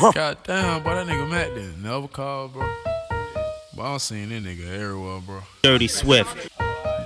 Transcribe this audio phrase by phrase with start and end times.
[0.00, 2.68] God damn, boy, that nigga Matt didn't never call, bro.
[3.76, 5.40] But I don't seen that nigga everywhere, bro.
[5.62, 6.48] Dirty Swift.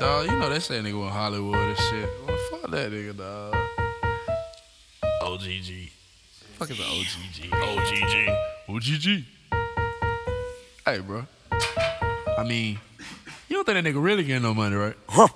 [0.01, 2.09] Dog, you know they say nigga in Hollywood and shit.
[2.27, 3.55] Well, fuck that nigga, dog.
[5.23, 5.91] OGG.
[6.55, 7.53] Fuck is an OGG?
[7.53, 8.29] OGG.
[8.69, 9.25] OGG.
[10.85, 11.27] Hey, bro.
[12.39, 12.79] I mean,
[13.49, 14.97] you don't think that nigga really getting no money, right?
[15.09, 15.29] Huh.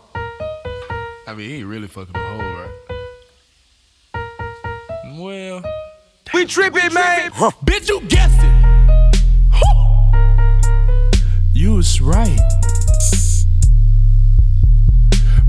[1.26, 2.61] I mean, he ain't really fucking the hoe, right?
[6.42, 7.30] We tripping, man.
[7.32, 7.52] Huh.
[7.64, 8.50] bitch, you guessed it.
[11.54, 12.36] You was right.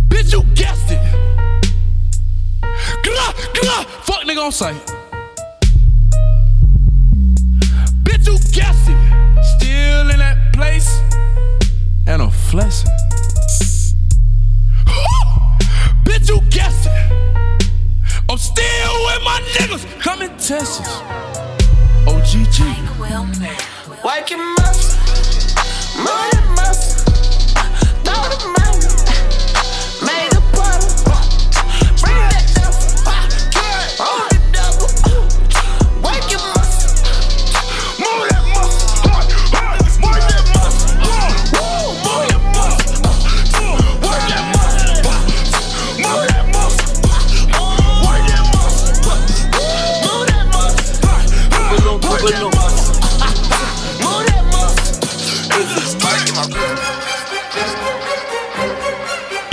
[0.08, 1.02] Bitch, you guessed it.
[3.02, 3.84] Glah, glah.
[4.04, 4.76] Fuck nigga on sight.
[8.04, 9.44] Bitch, you guessed it.
[9.58, 11.02] Still in that place.
[12.06, 12.92] And I'm flexing.
[16.06, 17.33] Bitch, you guessed it.
[18.34, 20.02] I'm still with my niggas.
[20.02, 20.88] Come in Texas.
[22.08, 22.64] OGG.
[24.04, 24.74] Wake him up.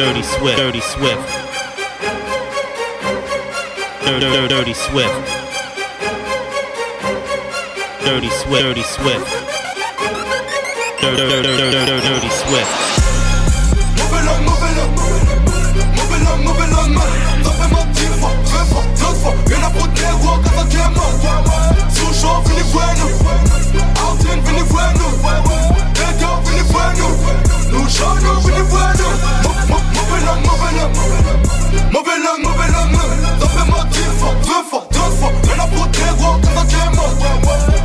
[0.00, 0.56] Dirty Swift.
[0.56, 1.28] Dirty Swift.
[4.02, 4.48] Dirty, Swift.
[4.48, 5.14] Dirty Swift.
[8.02, 8.64] Dirty Swift.
[8.64, 9.26] Dirty, Swift,
[11.02, 12.72] dirty, dirty, Swift.
[13.98, 14.88] Moving on, moving on,
[15.92, 17.44] moving on, moving on, man.
[17.44, 19.34] Tapez-moi dix fois, vingt fois, trente fois.
[19.50, 21.14] Y'en a pour des rois, quand t'es mort.
[21.94, 23.12] Toujours venez voir nous.
[24.00, 24.80] Out in, venez voir
[26.70, 27.78] voit nous.
[27.78, 28.62] Nous chantons, vous les
[28.98, 29.14] nous.
[29.68, 30.80] Mauvais mauvais.
[31.92, 32.68] Mauvais mauvais.
[33.40, 35.32] T'as fait dix fois, deux fois, deux fois.
[35.46, 36.36] Mais la peau t'as mort.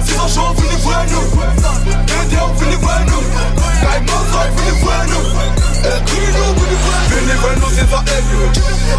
[0.06, 0.78] Si vous les
[1.12, 1.26] nous.
[1.26, 2.50] Vous les nous.
[2.56, 3.26] Vous les nous.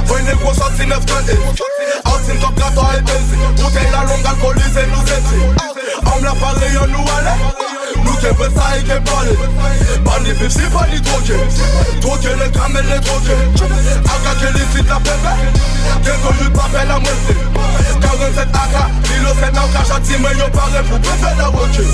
[0.06, 0.22] Voyez
[0.86, 1.04] neuf
[2.40, 3.02] top gâteau et
[3.60, 5.02] Bouteille la longue alcoolisée nous
[6.06, 8.82] Homme la on nous allait Nuke për tha i
[10.06, 11.38] Bani pipsi, bani droke
[12.00, 13.36] Droke le kamel le droke
[14.14, 15.32] Aka ke lisit la pepe
[16.04, 17.34] Kenko jut pape la mwesti
[18.00, 21.84] Karen set aka, lilo set nan kasha time Yo pare pou pepe la roke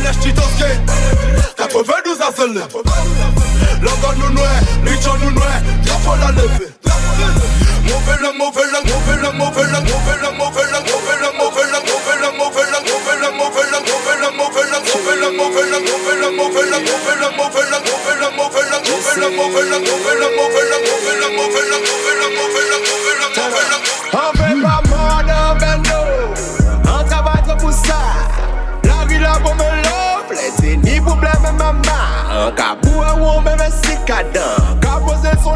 [0.00, 0.70] NS Chitoske
[1.56, 2.20] 92
[4.84, 5.18] lichon
[6.20, 6.66] la leve
[10.38, 10.69] move
[24.12, 26.00] On fait pas mort dans Bendo
[26.84, 27.56] On travaille trop
[28.84, 29.04] La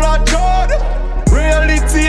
[0.01, 0.79] la jode
[1.31, 2.09] Reality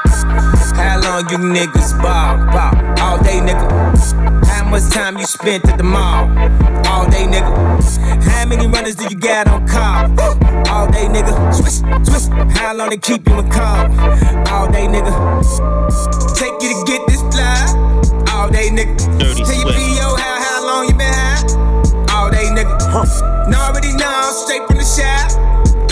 [1.01, 2.37] How long you niggas ball?
[2.53, 2.73] Ball.
[3.01, 3.67] All day nigga.
[4.45, 6.29] How much time you spent at the mall?
[6.87, 7.51] All day nigga.
[8.23, 10.05] How many runners do you got on call?
[10.69, 11.33] All day nigga.
[11.53, 12.27] Swish, swish.
[12.57, 13.89] How long they keep you in call?
[14.53, 15.11] All day nigga.
[16.35, 17.57] Take you to get this fly.
[18.33, 18.95] All day nigga.
[19.19, 19.73] Dirty Tell your.
[19.73, 22.15] PO how, how long you been high?
[22.15, 23.49] All day nigga.
[23.49, 25.31] Now already know, straight from the shop.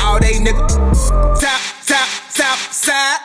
[0.04, 0.68] All day nigga.
[1.40, 3.18] Top, top, top, side.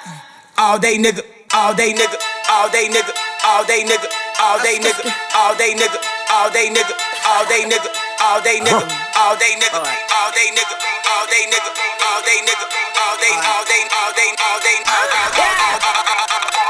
[0.58, 1.22] All day nigga.
[1.52, 2.16] All day nigga.
[2.50, 3.12] All day nigga.
[3.44, 4.08] All day nigga.
[4.40, 5.04] All day nigga.
[5.36, 5.98] All day nigga.
[6.30, 6.94] All day nigga.
[7.28, 7.90] All day nigga.
[8.24, 8.88] All day nigga.
[9.14, 9.80] All day nigga.
[10.14, 10.74] All day nigga.
[11.04, 11.70] All day nigga.
[12.00, 12.66] All day nigga.
[12.96, 13.34] All day.
[13.34, 13.82] All day.
[13.92, 14.30] All day.
[14.40, 14.78] All day.
[14.88, 15.54] All day.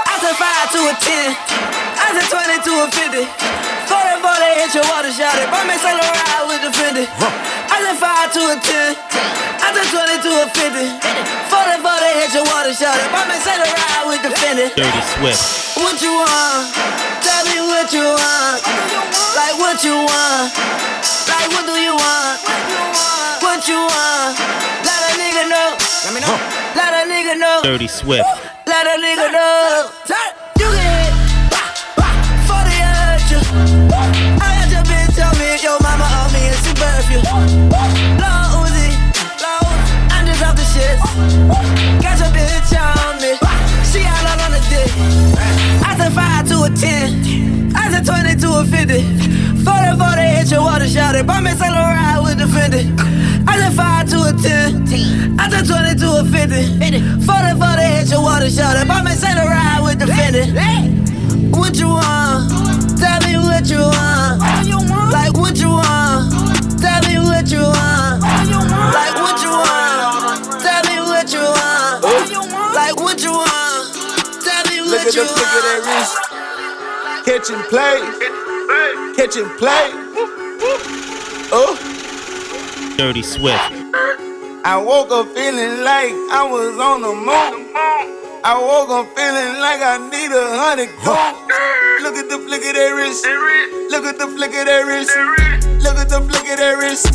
[0.06, 1.28] I said five to a ten.
[1.96, 3.24] I said twenty to a fifty.
[4.24, 5.52] Forty four they hit your water shot it.
[5.52, 7.04] Buy me Saint Laurent with the Fendi.
[7.04, 8.96] I said five to a ten.
[9.60, 10.80] I turn 20 to a 50.
[11.52, 12.96] 40 40 hit your water shot.
[12.96, 14.72] If I'm say the ride with the Fendi.
[14.72, 15.76] Dirty Swift.
[15.76, 16.72] What you want?
[17.20, 18.64] Tell me what you want.
[19.36, 20.48] Like what you want?
[21.28, 22.40] Like what do you want?
[23.44, 24.32] What you want?
[24.88, 25.68] Let a nigga know.
[25.76, 26.36] Let me know.
[26.72, 27.60] Let a nigga know.
[27.60, 28.24] Dirty Swift.
[28.64, 29.92] Let a nigga know.
[30.56, 31.23] You can hit.
[36.74, 37.20] Birth you.
[37.20, 38.88] Lil Uzi.
[39.42, 39.66] Lil
[40.10, 40.96] I'm just off the shit.
[42.02, 43.32] Got your bitch on me.
[43.90, 44.90] She all out on the dick.
[45.84, 47.72] I said 5 to a 10.
[47.76, 49.64] I said 20 to a 50.
[49.64, 51.26] 40 40 hit your water shot it.
[51.26, 52.84] Bump me sell ride with the Fendi.
[53.46, 55.38] I said 5 to a 10.
[55.38, 57.24] I said 20 to a 50.
[57.24, 58.88] 40 40 hit your water shot it.
[58.88, 60.52] Bump me sell ride with the Fendi.
[61.56, 62.50] What you want?
[62.98, 64.40] Tell me what you want.
[65.12, 66.13] Like what you want?
[67.24, 68.20] Tell me what you want.
[68.20, 70.60] Like what you want?
[70.60, 72.02] Tell me what you want.
[72.74, 73.94] Like what you want?
[74.44, 75.88] Tell me Look what at you the flick of that want.
[75.88, 76.16] wrist.
[77.24, 77.98] Catch and play.
[79.16, 79.90] Catch and play.
[81.56, 81.76] Oh,
[82.98, 83.72] Dirty Swift.
[84.66, 88.23] I woke up feeling like I was on the moon.
[88.44, 91.32] I woke up feeling like I need a hundred gold.
[92.04, 93.24] Look at the flick of that wrist.
[93.88, 95.16] Look at the flick of that wrist.
[95.80, 97.08] Look at the flick of that wrist.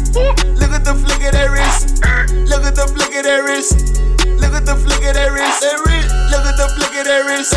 [0.58, 2.02] Look at the flick of that wrist.
[2.50, 3.78] Look at the flick of that wrist.
[4.42, 5.62] Look at the flick of that wrist.
[6.34, 7.54] Look at the flick of that wrist.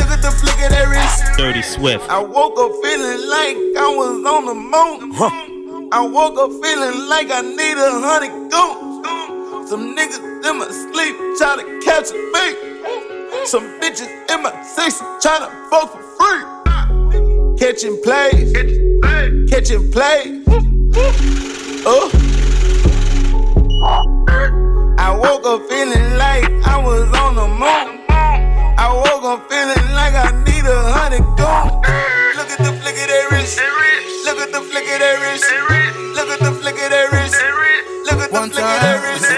[0.00, 1.36] Look at the flick of that wrist.
[1.36, 2.08] Dirty Swift.
[2.08, 5.12] I woke up feeling like I was on the moon.
[5.92, 9.68] I woke up feeling like I need a hundred goons.
[9.68, 12.73] Some niggas in my sleep trying to catch a beat.
[13.46, 16.44] Some bitches in my six trying to fuck for free.
[17.58, 18.52] Catching plays,
[19.50, 20.42] catching plays.
[21.86, 22.10] Oh.
[24.98, 28.00] I woke up feeling like I was on the moon.
[28.08, 31.84] I woke up feeling like I need a hundred goons.
[32.36, 33.60] Look at the flick of that wrist.
[34.24, 35.44] Look at the flick of that wrist.
[36.16, 37.36] Look at the flick of that wrist.
[38.08, 39.28] Look at the flick of that wrist.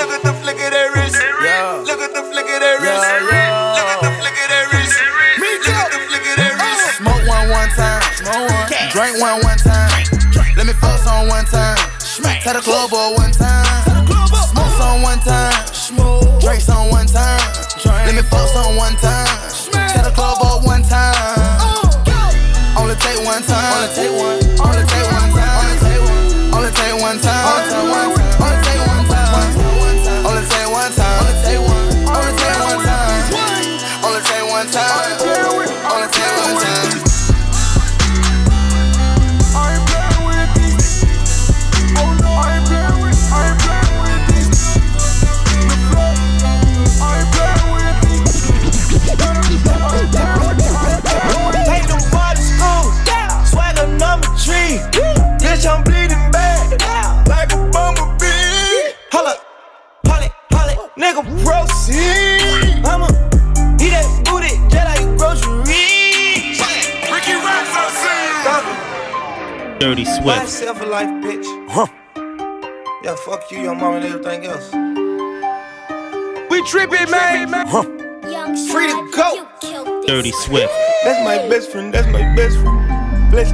[0.00, 1.20] Look at the flick of that wrist.
[1.86, 3.13] Look at the flick of that wrist.
[8.94, 9.90] Drink one one time.
[10.56, 11.76] Let me fuck some one time.
[12.42, 13.66] Tell the club boy one time.
[14.54, 16.38] Smoke some one time.
[16.38, 17.42] Drink some one time.
[18.06, 19.33] Let me fuck some one time.
[69.94, 70.42] Dirty Buy Swift.
[70.42, 71.46] yourself a life, bitch.
[71.70, 71.86] Huh.
[73.04, 74.72] Yeah, fuck you, your mom, and everything else.
[76.50, 77.46] We trippin', man.
[77.68, 77.84] Huh.
[78.72, 80.02] Free to go.
[80.04, 80.72] Dirty Swift.
[81.04, 83.30] That's my best friend, that's my best friend.
[83.30, 83.52] Bless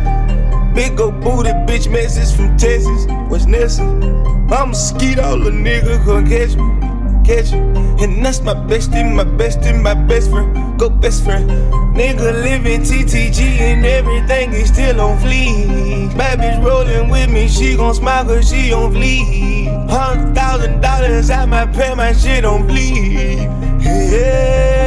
[0.74, 3.04] Big ol' booty bitch message from Texas.
[3.28, 3.82] What's Nessa?
[3.82, 6.89] I'm a skeet all the nigga gon' catch me.
[7.24, 7.58] Catch me.
[8.02, 10.78] And that's my bestie, my bestie, my best friend.
[10.78, 11.50] Go best friend.
[11.94, 16.16] Nigga living TTG and everything is still on fleek.
[16.16, 19.90] Bad bitch rolling with me, she gon' smile cause she on fleek.
[19.90, 23.48] Hundred thousand dollars out my pay, my shit on bleed.
[23.80, 24.80] Yeah.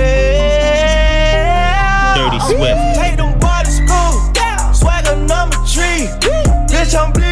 [2.16, 2.96] Dirty Swift.
[3.00, 4.14] Take them boys to school.
[4.74, 6.08] Swagger number three.
[6.68, 7.23] Bitch, I'm bleeding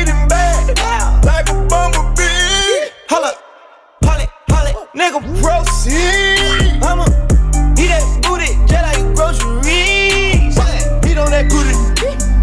[5.11, 6.83] nigga, proceed.
[6.83, 7.05] I'ma
[7.77, 10.55] eat that booty just like groceries.
[11.05, 11.75] Eat on that booty.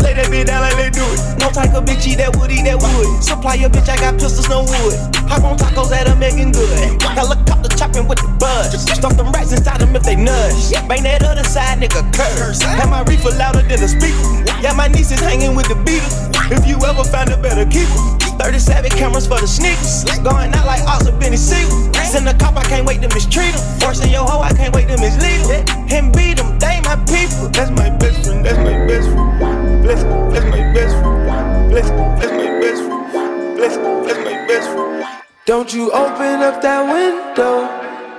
[0.05, 1.21] Lay that bitch down like they do it.
[1.41, 3.23] No type of bitch eat that wood, eat that wood.
[3.23, 4.95] Supply your bitch, I got pistols, no wood.
[5.29, 7.03] Hop on tacos that are making good.
[7.03, 8.73] Helicopter chopping with the buzz.
[8.77, 10.73] Stuff them rats inside them if they nudge.
[10.89, 12.63] Bang that other side, nigga, curse.
[12.63, 14.45] Have my reefer louder than a speaker.
[14.61, 16.29] Yeah, my niece is hanging with the Beatles.
[16.51, 18.28] If you ever find a better keeper.
[18.39, 20.05] 37 cameras for the sneakers.
[20.23, 21.93] Going out like Ox or Benny Siegel.
[22.09, 23.61] Send a cop, I can't wait to mistreat him.
[23.81, 25.87] Forcing your hoe, I can't wait to mislead him.
[25.87, 27.49] Him beat them, they my people.
[27.53, 29.83] That's my best friend, that's my best friend.
[29.83, 30.03] Bless,
[30.33, 31.71] that's my best friend.
[31.71, 33.57] Bless, that's my best friend.
[33.57, 35.23] Bless, that's my best friend.
[35.45, 37.69] Don't you open up that window.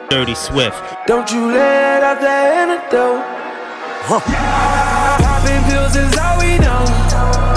[0.09, 0.77] Dirty Swift.
[1.07, 3.23] Don't you let out that antidote.
[4.05, 4.19] Huh.
[5.17, 7.48] Popping pills is all we know.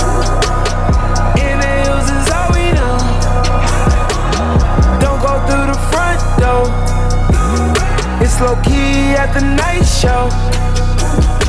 [6.38, 6.64] Door.
[8.20, 10.28] It's low key at the night show.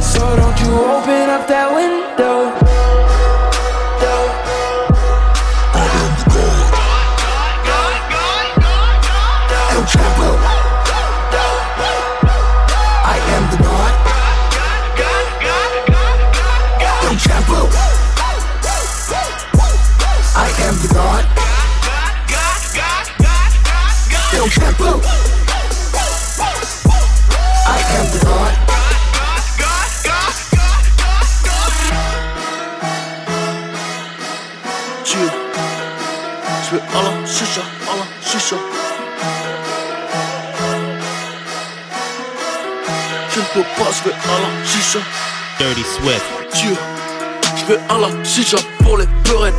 [0.02, 2.63] So don't you open up that window.
[37.46, 38.56] şişe, alan şişe
[43.36, 45.00] Tempo bas ve alan şişe
[45.60, 46.64] Dirty Swift.
[46.64, 48.24] Yeah, ve alan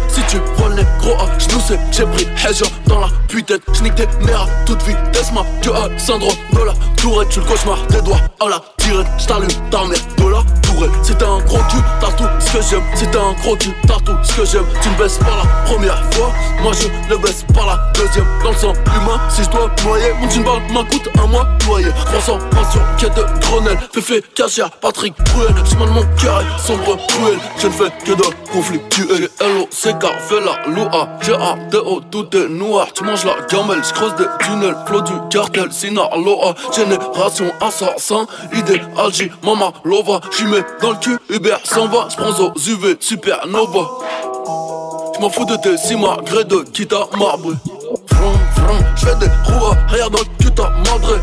[0.08, 3.56] Si tu prends les gros A, je sais, j'ai pris Hedger dans la putain.
[3.72, 7.28] J'nique tes mères à toute vitesse, ma Dieu a syndrome de la tourette.
[7.30, 9.06] Tu le cauchemar des doigts à la tirette.
[9.18, 10.90] J't'allume ta mère de la tourette.
[11.02, 12.82] C'est un gros cul, t'as tout ce que j'aime.
[12.94, 14.66] C'est un gros cul, t'as tout ce que j'aime.
[14.80, 18.26] Tu me baisses pas la première fois, moi je ne baisse pas la deuxième.
[18.44, 21.90] Dans le sang humain, si je dois noyer, mon jean balle m'coûte un mois noyer.
[22.06, 23.78] 300 passion, quête de Grenelle.
[23.92, 25.52] Féfé, cachère, Patrick Bruel.
[25.54, 27.38] De mon cœur sombre, cruel.
[27.58, 29.23] Je ne fais que de conflictuel.
[29.40, 31.08] L-O-C-K, fais la loa.
[31.20, 32.88] G-A-D-O, tout est noir.
[32.94, 34.76] Tu manges la gamelle, j'creuse des tunnels.
[34.86, 36.54] Flot du cartel, Sinaloa.
[36.74, 38.82] Génération assassin, idéal,
[39.42, 40.20] Mama Lova.
[40.36, 42.08] J'y mets dans le cul, Uber s'en va.
[42.10, 43.88] J'prends aux UV, supernova.
[45.16, 47.52] J'm'en fous de tes si gré de quitte à marbre.
[48.10, 51.20] Vroom, vroom, j'fais des roues arrière dans le cul, t'as madré.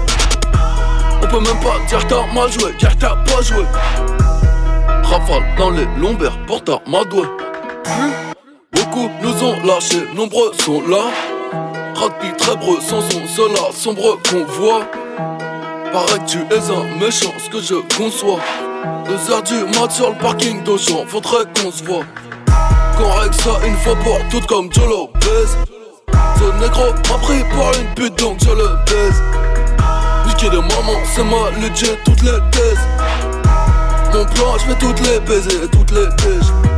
[1.22, 3.66] On peut même pas dire t'as mal joué, car t'as pas joué.
[5.04, 6.80] Rafale dans les lombaires pour ta
[7.86, 8.12] madoué.
[8.74, 11.12] Beaucoup nous ont lâchés, nombreux sont là.
[11.96, 14.82] Rapide, très breux, sans son, cela sombre qu'on voit.
[15.92, 18.40] Paraît que tu es un méchant, ce que je conçois?
[19.08, 22.06] Deux heures du mat sur le parking d'Auchan, faudrait qu'on se voit.
[22.98, 25.58] Qu'on règle ça une fois pour toutes comme Jolo baise.
[26.38, 29.22] Ce négro m'a pris pour une pute donc je le baise.
[30.28, 32.80] Niquer de maman, c'est ma legit, toutes les thèses.
[34.14, 36.71] Mon plan, je toutes les baisers, toutes les tèches.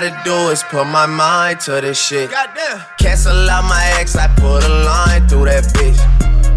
[0.00, 2.30] Gotta do is put my mind to this shit.
[2.30, 2.80] Goddamn.
[2.98, 6.00] Cancel out my ex, I put a line through that bitch.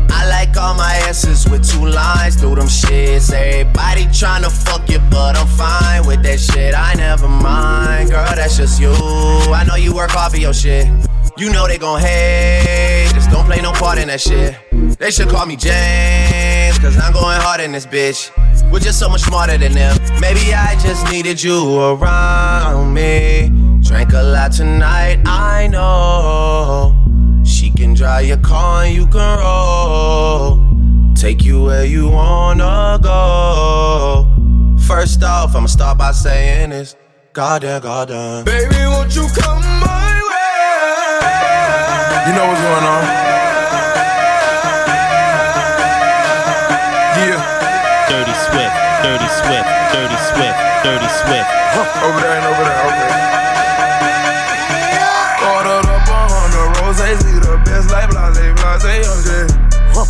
[0.09, 3.33] I like all my S's with two lines through them shits.
[3.33, 6.73] Everybody tryna fuck you, but I'm fine with that shit.
[6.73, 8.93] I never mind, girl, that's just you.
[8.93, 10.87] I know you work hard for your shit.
[11.37, 14.55] You know they gon' hate, just don't play no part in that shit.
[14.97, 18.31] They should call me James, cause I'm going hard in this bitch.
[18.75, 19.97] We're just so much smarter than them.
[20.19, 23.49] Maybe I just needed you around me.
[23.81, 26.93] Drank a lot tonight, I know.
[27.45, 31.13] She can drive your car and you can roll.
[31.15, 34.27] Take you where you wanna go.
[34.85, 36.97] First off, I'ma start by saying this.
[37.31, 38.43] Goddamn, goddamn.
[38.43, 41.29] Baby, won't you come my way?
[42.27, 43.44] You know what's going on?
[49.05, 49.69] Dirty Swift.
[49.93, 50.57] Dirty Swift.
[50.81, 51.45] Dirty Swift.
[52.01, 53.13] over there and over there, okay.
[55.45, 59.45] Ordered up a hundred roses, see the best like blase, blase, okay.
[59.93, 60.09] Huh.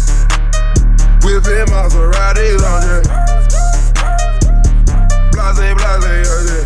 [1.27, 3.03] Whipping Maserati, okay.
[5.35, 6.63] Blase, blase, okay.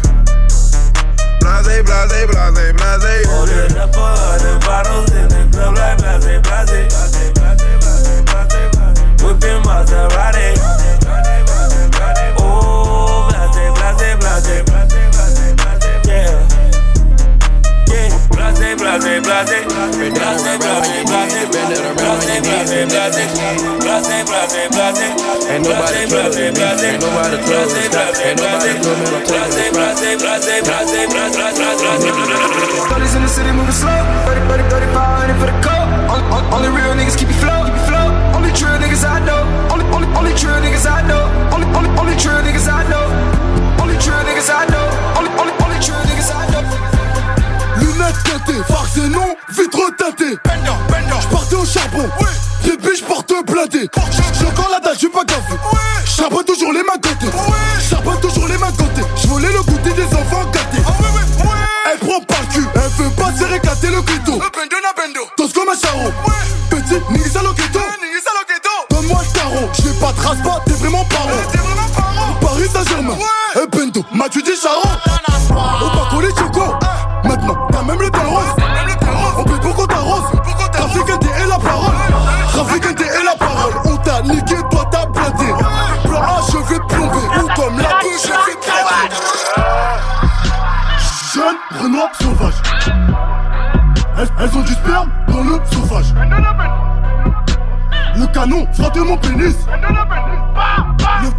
[1.41, 3.73] Blase, blase, blase, blase, okay.
[3.73, 9.17] up a hundred bottles in the club like blase, blase, blase, blase, blase, blase, blase.
[9.17, 10.58] Whipping Maserati.
[18.97, 22.41] Blase, blase, blase, blase, blase, blase, blase, blase, blase,
[23.29, 25.39] blase, blase, blase, blase.
[25.49, 26.57] Ain't nobody close to me.
[26.57, 28.17] Ain't nobody close to stop.
[28.17, 29.29] Ain't nobody close to me.
[32.89, 33.93] Thirties in the city moving slow.
[34.25, 35.85] 30, 30, 3500 for the coat.
[36.09, 37.65] Only, only, only real niggas keep you flow.
[37.65, 38.07] Keep you flow.
[38.33, 39.45] Only true niggas I know.
[39.69, 41.29] Only, only, only true niggas I know.
[41.53, 43.05] Only, only, only true niggas I know.
[43.81, 44.85] Only true niggas I know.
[45.17, 45.53] Only, only,
[48.09, 50.35] Teintées, farce et non, vitre teintée.
[51.21, 52.09] J'partais au charbon,
[52.65, 53.87] les biches porte blindées.
[54.37, 55.53] J'ai encore la dalle, j'suis pas gaffé.
[56.05, 57.27] J'charbonne toujours les mains côté.
[57.87, 59.01] J'charbonne toujours les mains côté.
[59.15, 60.83] J'volais le goûter des enfants gâtés.
[61.91, 64.39] Elle prend par le cul, elle veut pas se réclater le clito.
[65.37, 66.11] Tous comme un charron.
[66.69, 67.79] Petit, niggas à l'oqueto.
[68.89, 71.29] Donne-moi le tarot, j'vais pas de race pas, t'es vraiment paro.
[72.41, 73.17] Paris Saint-Germain,
[73.55, 74.89] et Bendo, m'as-tu dit charron?
[92.13, 92.53] Sauvage.
[94.17, 96.13] Elles, ont du sperme dans le sauvage.
[98.15, 99.55] Le canon frappe mon pénis.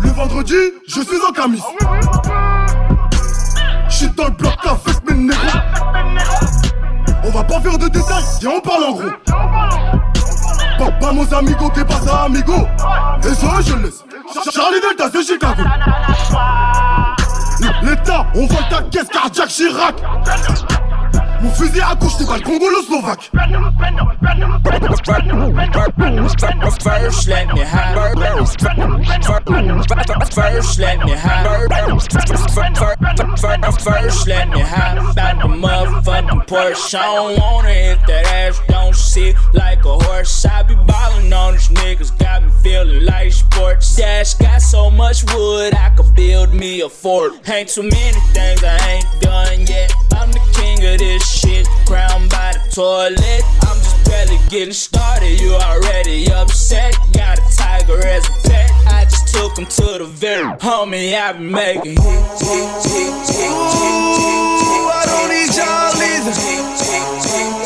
[0.03, 0.55] Le, vendredi,
[0.87, 1.63] je suis en camis.
[3.89, 5.59] J'suis dans le bloc avec mes négros.
[7.25, 9.11] On va pas faire de détails, viens on parle en gros.
[11.01, 12.67] Pas mon amigo, que pasa amigo.
[13.23, 14.03] Et ça je laisse.
[14.33, 15.63] Ch- Charlie Delta c'est Chicago.
[17.83, 19.95] L'état, on vole ta caisse cardiaque Chirac.
[21.43, 23.31] Mon fusil à couche, t'es pas le Congolo-Slovaque.
[30.79, 31.17] Let me.
[33.85, 34.65] First, let me.
[36.47, 36.95] First,
[44.25, 44.35] sports.
[44.51, 47.49] Got so much wood, I could build me a fort.
[47.49, 49.93] Ain't too many things I ain't done yet.
[50.15, 51.67] I'm the king of this shit.
[51.87, 53.43] Crowned by the toilet.
[53.63, 55.41] I'm just barely getting started.
[55.41, 56.97] You already upset.
[57.13, 58.71] Got a tiger as a pet.
[58.87, 61.15] I just took him to the very homie.
[61.15, 62.05] I been making Ooh,
[64.93, 66.35] I don't need y'all either.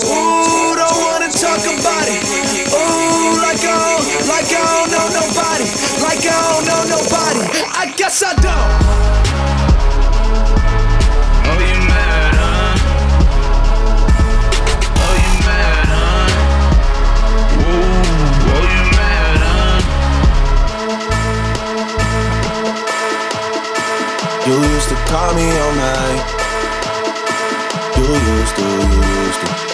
[0.06, 2.53] Ooh, don't wanna talk about it.
[2.74, 5.68] Like I don't, like oh, I don't know nobody.
[6.02, 7.42] Like oh, I don't know nobody.
[7.70, 8.70] I guess I don't.
[11.46, 12.74] Oh, you mad, huh?
[15.04, 16.26] Oh, you mad, huh?
[17.62, 19.78] Ooh, oh, you mad, huh?
[24.46, 26.10] You used to call me on my.
[27.96, 29.73] You used to, you used to.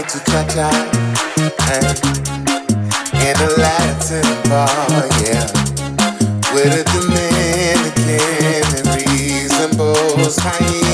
[0.00, 0.70] like to cha-cha
[3.26, 5.46] in a Latin bar, yeah
[6.54, 8.06] with a Dominican
[8.78, 9.96] and reasonable
[10.40, 10.87] hyena.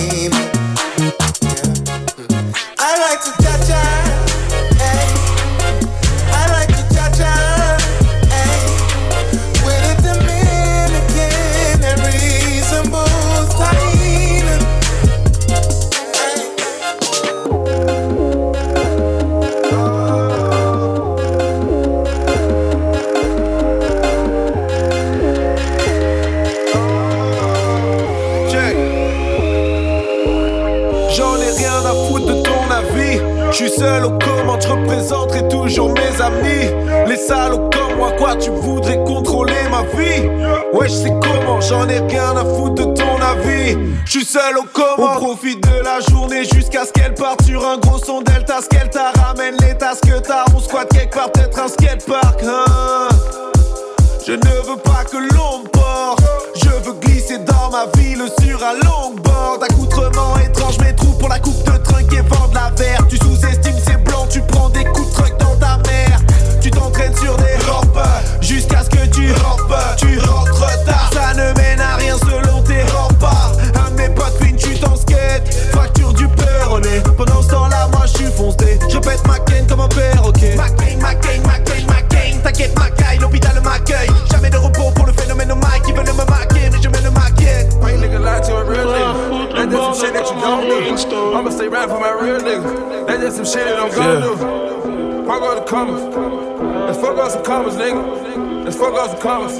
[98.64, 99.58] Let's fuck off some commas.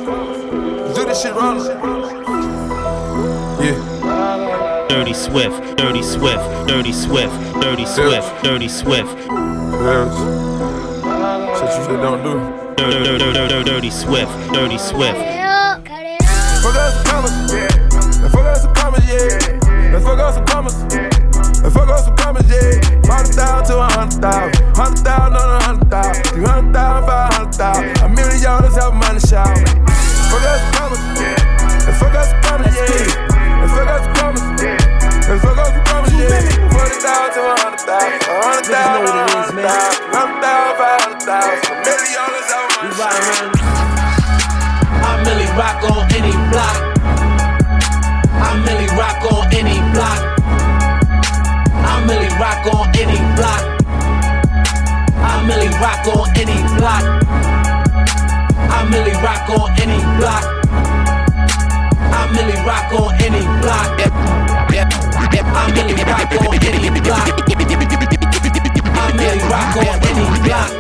[0.97, 1.61] Do this shit round.
[3.63, 4.87] Yeah.
[4.89, 9.17] Dirty Swift, Dirty Swift, Dirty Swift, Dirty Swift, Dirty Swift.
[9.17, 10.09] Yeah.
[11.57, 12.65] Shit you shit don't do.
[13.65, 15.19] Dirty, Swift, Dirty Swift.
[16.63, 17.53] Fuck off some commas.
[17.53, 17.69] Yeah.
[18.21, 19.05] Let's fuck off some commas.
[19.09, 19.91] Yeah.
[19.93, 20.75] Let's fuck off some commas.
[20.95, 21.25] Yeah.
[21.65, 22.79] And fuck off some commas, yeah.
[23.09, 24.53] 500,000 to a 100,000.
[24.77, 26.25] 100,000 on a 100,000.
[26.35, 26.94] 300,000
[28.45, 29.49] dollars have money shout.
[30.29, 31.33] Fuck some commas, yeah.
[31.89, 32.93] Let's fuck some commas, yeah.
[33.57, 34.77] Let's fuck some commas, yeah.
[35.33, 35.81] Let's fuck out some
[36.13, 36.45] yeah.
[36.69, 41.25] Forty thousand a hundred thousand, a hundred thousand a hundred thousand, hundred thousand, five hundred
[41.25, 42.69] thousand, a million dollars have
[43.01, 43.49] money.
[44.93, 46.77] I really rock on any block.
[48.29, 50.21] I really rock on any block.
[51.81, 53.65] I really rock on any block.
[55.17, 57.54] I really rock on any block.
[58.95, 60.45] Really rock on any block.
[60.71, 63.91] I really rock on any block.
[63.99, 67.35] I really rock on any block.
[68.95, 70.71] I really rock on any block.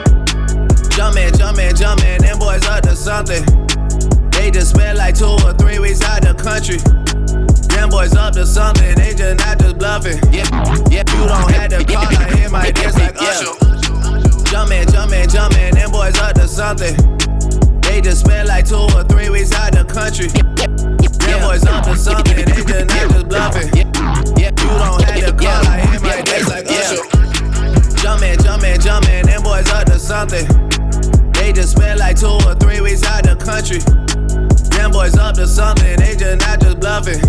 [0.90, 3.44] Jumpin', jumpin', jumpin', them boys up to something.
[4.30, 6.78] They just spent like two or three weeks out the country.
[7.74, 10.18] Them boys up to something, they just not just bluffing.
[10.32, 10.46] Yeah,
[10.88, 13.58] yeah, you don't have to call, I hear my dance like Usher.
[14.52, 17.13] Jumpin', jumpin', jumpin', them boys up to something.
[17.94, 20.26] They just spent like two or three weeks out the country.
[20.26, 23.70] Them boys up to something, they just not just bluffing.
[23.70, 27.06] You don't have to call, I hear my dance like Usher.
[28.02, 30.42] Jumpin', jumpin', jumpin', them boys up to something.
[31.38, 33.78] They just spent like two or three weeks out the country.
[34.74, 37.22] Them boys up to something, they just not just bluffing.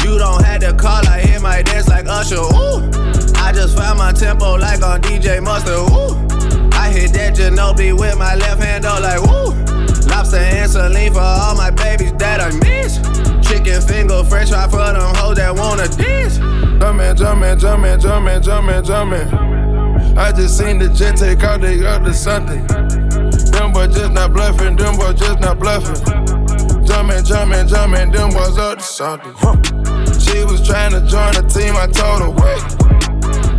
[0.00, 2.40] You don't have to call, I hear my dance like Usher.
[2.40, 2.88] Ooh,
[3.36, 5.76] I just found my tempo like on DJ Mustard.
[5.92, 6.43] Ooh,
[6.84, 9.56] I hit that Ginobili with my left hand, though, like woo.
[10.04, 13.00] Lobster and saline for all my babies that I miss.
[13.40, 16.36] Chicken finger, french fry for them hoes that wanna dance.
[16.36, 20.18] Jumpin', jumpin', jumpin', jumpin', jumpin', jumpin'.
[20.18, 22.66] I just seen the jet take out, they up to something.
[23.48, 25.96] Them boys just not bluffing, them boys just not bluffing.
[26.84, 29.32] Jumpin', jumpin', jumpin', them boys up to something.
[30.20, 32.60] She was trying to join the team, I told her wait.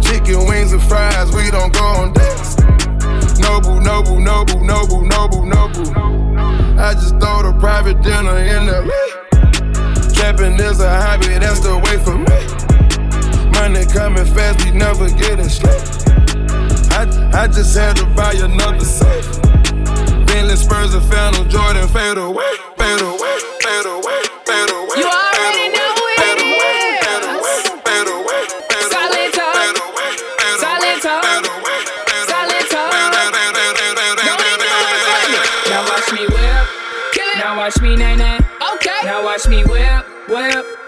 [0.06, 2.56] Chicken wings and fries, we don't go on dates.
[3.46, 5.86] Noble, noble, noble, noble, noble, noble.
[6.80, 9.06] I just throw the private dinner in the LA.
[10.14, 12.40] Trapping is a hobby, that's the way for me.
[13.54, 15.82] Money coming fast, we never getting sleep.
[16.92, 19.30] I, I just had to buy another safe.
[20.26, 24.15] Bentley Spurs and Phantom Jordan fade away, fade away, fade away,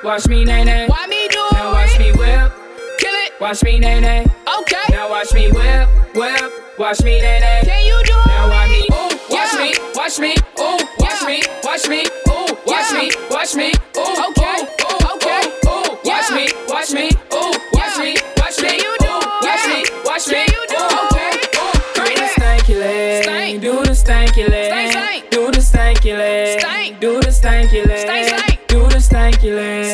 [0.08, 0.88] Watch me nay nay.
[0.88, 2.52] Why me do Now watch me whip.
[2.98, 3.32] Kill it.
[3.42, 4.26] Watch me nay nay.
[4.60, 4.84] Okay.
[4.90, 6.52] Now watch me whip, whip.
[6.80, 7.62] Watch me nay nay.
[7.66, 8.28] Can you do it?
[8.28, 9.62] Now watch me, ooh, watch Yeah.
[9.62, 11.28] me, watch me, ooh, watch Yeah.
[11.28, 13.00] me, watch me, ooh, watch Yeah.
[13.00, 14.56] me, watch me, ooh, Okay.
[14.56, 15.42] ooh, ooh, Okay.
[15.68, 19.68] ooh, ooh, watch me, watch me, ooh, watch me, watch me, you do ooh, watch
[19.68, 21.04] me, watch me, you do ooh.
[21.12, 21.32] Okay.
[21.60, 27.00] ooh, do the stanky leg, do the stanky leg, do the stanky leg, Stank.
[27.02, 29.87] do the stanky leg, do the stanky leg,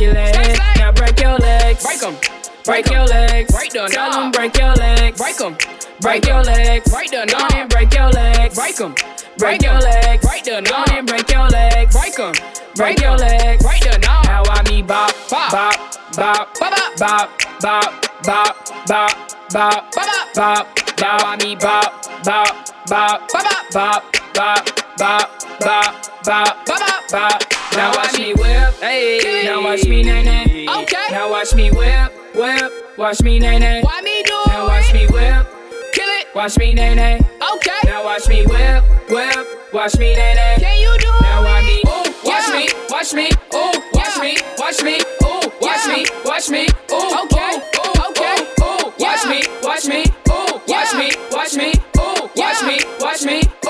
[0.00, 0.34] the stanky leg.
[0.34, 0.78] Stank, stank.
[0.78, 2.14] Now break your legs, Break 'em.
[2.14, 4.24] break Break your legs, Break the tell knob.
[4.24, 5.56] 'em break your legs, Break 'em.
[6.00, 7.52] break your legs, Break the Go knob.
[7.54, 8.94] and break your legs, Break 'em.
[8.94, 10.88] break Break your legs, Break the Go knob.
[10.90, 12.32] and break your legs, Break 'em.
[12.74, 13.64] break your legs.
[13.64, 14.22] Right there now.
[14.22, 15.76] Now I me bop, bop, bop,
[16.16, 18.54] bop, bop, bop, bop, bop,
[18.86, 19.12] bop,
[19.52, 20.66] bop, bop, bop.
[21.00, 21.92] Now I me bop,
[22.24, 22.56] bop,
[22.88, 24.64] bop, bop, bop, bop,
[24.98, 27.42] bop, bop, bop, bop, bop.
[27.74, 29.42] Now watch me whip, hey.
[29.44, 30.66] Now watch me nay nay.
[30.68, 31.06] Okay.
[31.10, 32.72] Now watch me whip, whip.
[32.98, 33.82] Watch me nay nay.
[33.82, 35.46] Why me do Now watch me whip.
[35.92, 36.26] Kill it.
[36.34, 37.20] Watch me nay nay.
[37.54, 37.80] Okay.
[37.84, 39.46] Now watch me whip, whip.
[39.72, 40.56] Watch me nay nay.
[40.60, 41.82] Can you do Now watch me.
[41.86, 43.30] Ooh, watch me, watch me.
[43.54, 44.98] Ooh, watch me, watch me.
[45.24, 46.66] Ooh, watch me, watch me.
[46.92, 48.36] Ooh, okay, ooh, okay.
[48.62, 50.04] Ooh, watch me, watch me.
[50.30, 51.72] Ooh, watch me, watch me.
[51.98, 53.42] Ooh, watch me, watch me.
[53.66, 53.69] Ooh,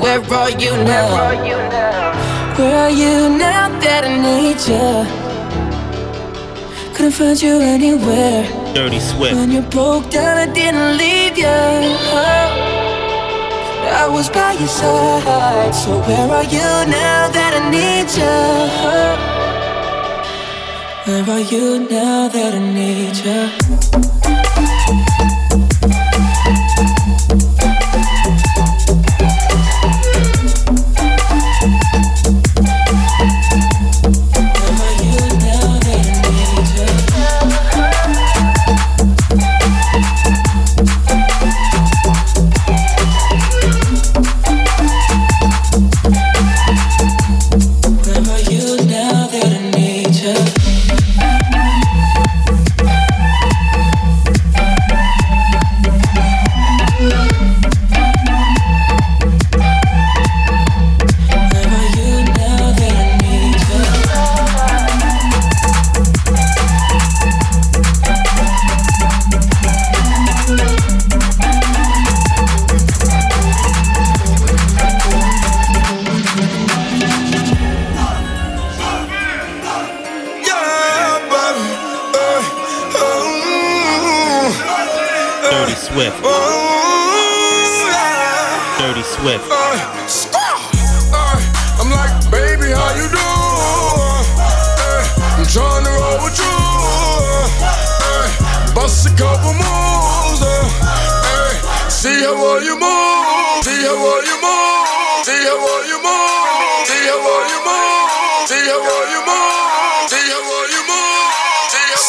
[0.00, 1.06] Where are you now?
[1.12, 5.04] Where are you now Where are you now that I need you?
[6.94, 8.44] Couldn't find you anywhere.
[8.74, 9.34] Dirty Swift.
[9.36, 11.46] When you broke down, I didn't leave you.
[14.02, 15.74] I was by your side.
[15.74, 18.38] So where are you now that I need you?
[21.06, 23.40] Where are you now that I need you?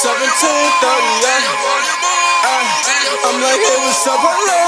[0.04, 1.81] 1738.
[3.28, 4.64] I'm like, hey, what's up, hello?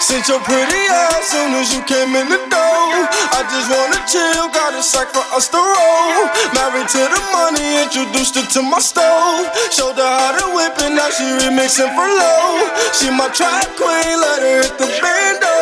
[0.00, 2.92] Sent your pretty ass soon as you came in the door.
[3.36, 6.26] I just wanna chill, got a sack for us to roll.
[6.56, 9.46] Married to the money, introduced her to my stove.
[9.70, 12.66] Showed her how to whip it, now she remixing for low.
[12.96, 15.54] She my track queen, let her hit the bando.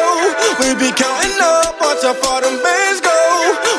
[0.63, 3.20] We be counting up, watch how far them bands go.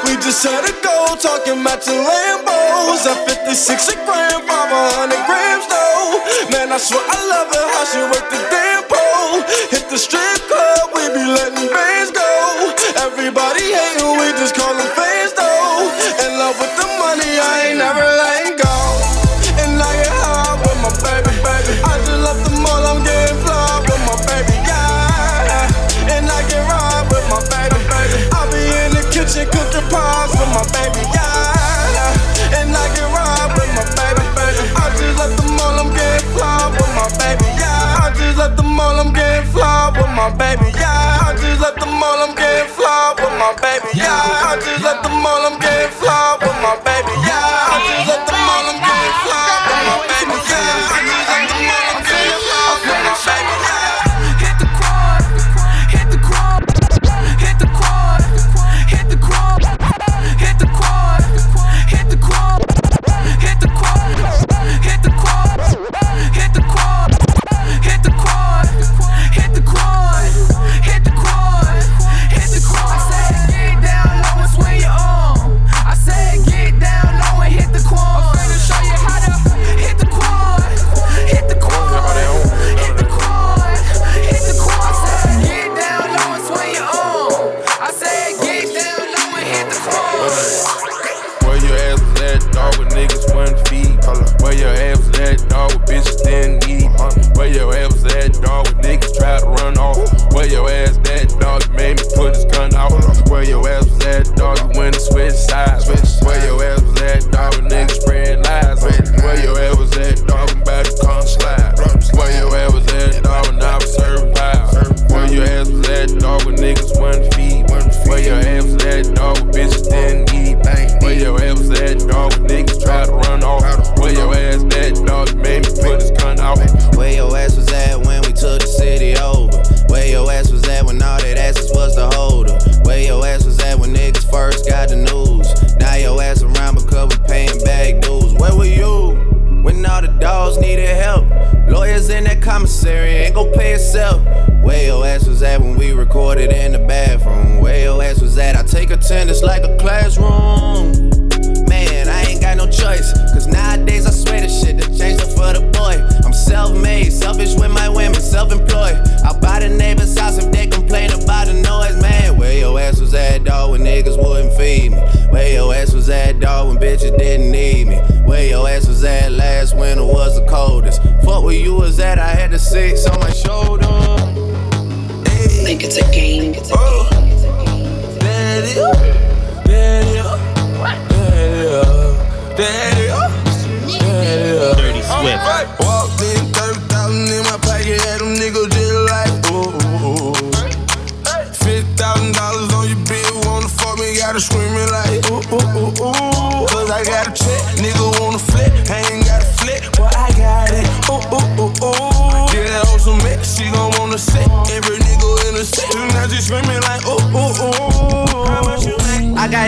[0.06, 3.04] We just had a goal, talking matching Lambos.
[3.08, 6.22] At 56 a gram, 500 grams though.
[6.52, 9.42] Man, I swear I love her, how she work the damn pole.
[9.72, 11.71] Hit the strip club, we be letting
[40.22, 41.26] my baby, yeah.
[41.26, 44.06] I just left the mall, I'm getting fly with my baby, yeah.
[44.50, 47.31] I just left the mall, I'm getting fly with my baby, yeah.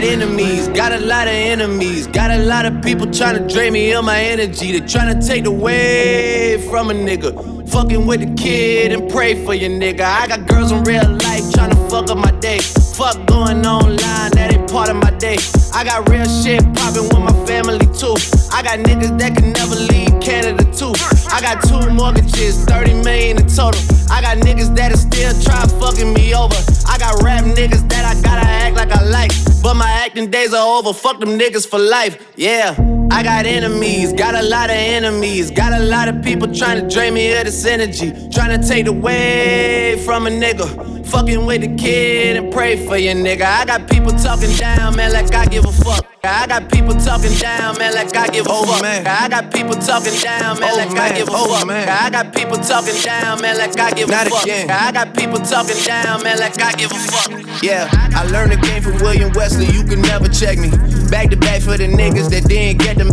[0.04, 2.08] Got enemies, got a lot of enemies.
[2.08, 4.78] Got a lot of people trying to drain me of my energy.
[4.78, 7.70] They trying to take away from a nigga.
[7.70, 10.02] Fucking with the kid and pray for your nigga.
[10.02, 12.60] I got girls in real life trying to fuck up my day.
[12.60, 15.38] Fuck going online, that ain't part of my day.
[15.74, 18.16] I got real shit popping with my family too.
[18.54, 20.94] I got niggas that can never leave Canada too.
[21.34, 23.82] I got two mortgages, 30 million in total.
[24.12, 26.56] I got niggas that'll still try fucking me over.
[26.88, 29.32] I got rap niggas that I gotta act like I like.
[29.64, 32.34] But my acting days are over, fuck them niggas for life.
[32.36, 32.76] Yeah,
[33.10, 35.50] I got enemies, got a lot of enemies.
[35.50, 38.12] Got a lot of people trying to drain me of this energy.
[38.30, 40.93] Trying to take away from a nigga.
[41.06, 43.44] Fucking with the kid and pray for your nigga.
[43.44, 46.06] I got people talking down, man, like I give a fuck.
[46.24, 48.82] I got people talking down, man, like I give a Oh, fuck.
[48.82, 49.06] man.
[49.06, 51.68] I got people talking down, man, Oh, like I give a Oh, fuck.
[51.68, 51.88] man.
[51.90, 54.44] I got people talking down, man, like I give Not a fuck.
[54.44, 54.72] again.
[54.72, 57.62] I got people talking down, man, like I give a fuck.
[57.62, 59.66] Yeah, I learned the game from William Wesley.
[59.68, 60.70] You can never check me.
[61.10, 63.10] Back to back for the niggas that didn't get them.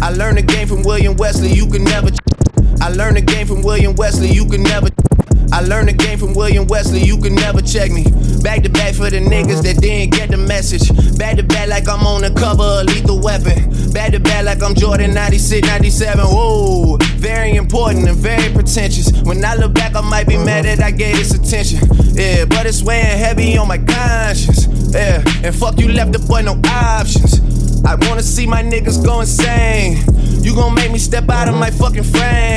[0.00, 1.52] I learned the game from William Wesley.
[1.52, 2.08] You can never.
[2.80, 4.28] I learned the game from William Wesley.
[4.30, 4.88] You can never.
[5.52, 7.00] I learned the game from William Wesley.
[7.00, 8.04] You can never check me.
[8.42, 10.88] Back to back for the niggas that didn't get the message.
[11.18, 13.70] Back to back like I'm on the cover of Lethal Weapon.
[13.92, 16.24] Back to back like I'm Jordan 96, 97.
[16.24, 19.10] Whoa, very important and very pretentious.
[19.22, 21.80] When I look back, I might be mad that I gave this attention.
[22.14, 24.66] Yeah, but it's weighing heavy on my conscience.
[24.92, 27.40] Yeah, and fuck you left the boy no options.
[27.84, 29.98] I wanna see my niggas go insane.
[30.42, 32.53] You gon' make me step out of my fucking frame.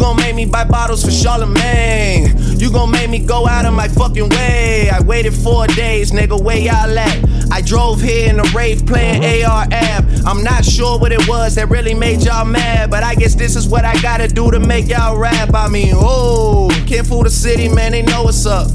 [0.00, 2.34] You gon' make me buy bottles for Charlemagne.
[2.58, 4.88] You gon' make me go out of my fucking way.
[4.88, 7.52] I waited four days, nigga, where y'all at?
[7.52, 9.68] I drove here in a Wraith playing uh-huh.
[9.68, 10.22] AR-AB.
[10.24, 13.56] I'm not sure what it was that really made y'all mad, but I guess this
[13.56, 15.54] is what I gotta do to make y'all rap.
[15.54, 18.68] I mean, oh, can't fool the city, man, they know what's up.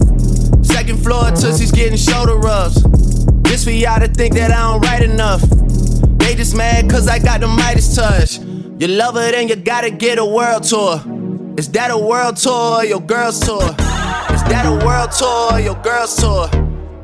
[0.63, 1.37] Second floor, uh-huh.
[1.37, 2.83] Tootsie's getting shoulder rubs.
[3.41, 5.41] This for y'all to think that I don't write enough.
[6.19, 8.37] They just mad cause I got the Midas touch.
[8.77, 11.14] You love her, then you gotta get a world tour.
[11.57, 13.63] Is that a world tour your girl's tour?
[13.63, 16.49] Is that a world tour your girl's tour?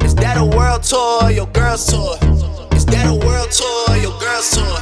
[0.03, 2.17] Is that a world tour your girl's tour?
[2.75, 4.75] Is that a world tour your girl's tour?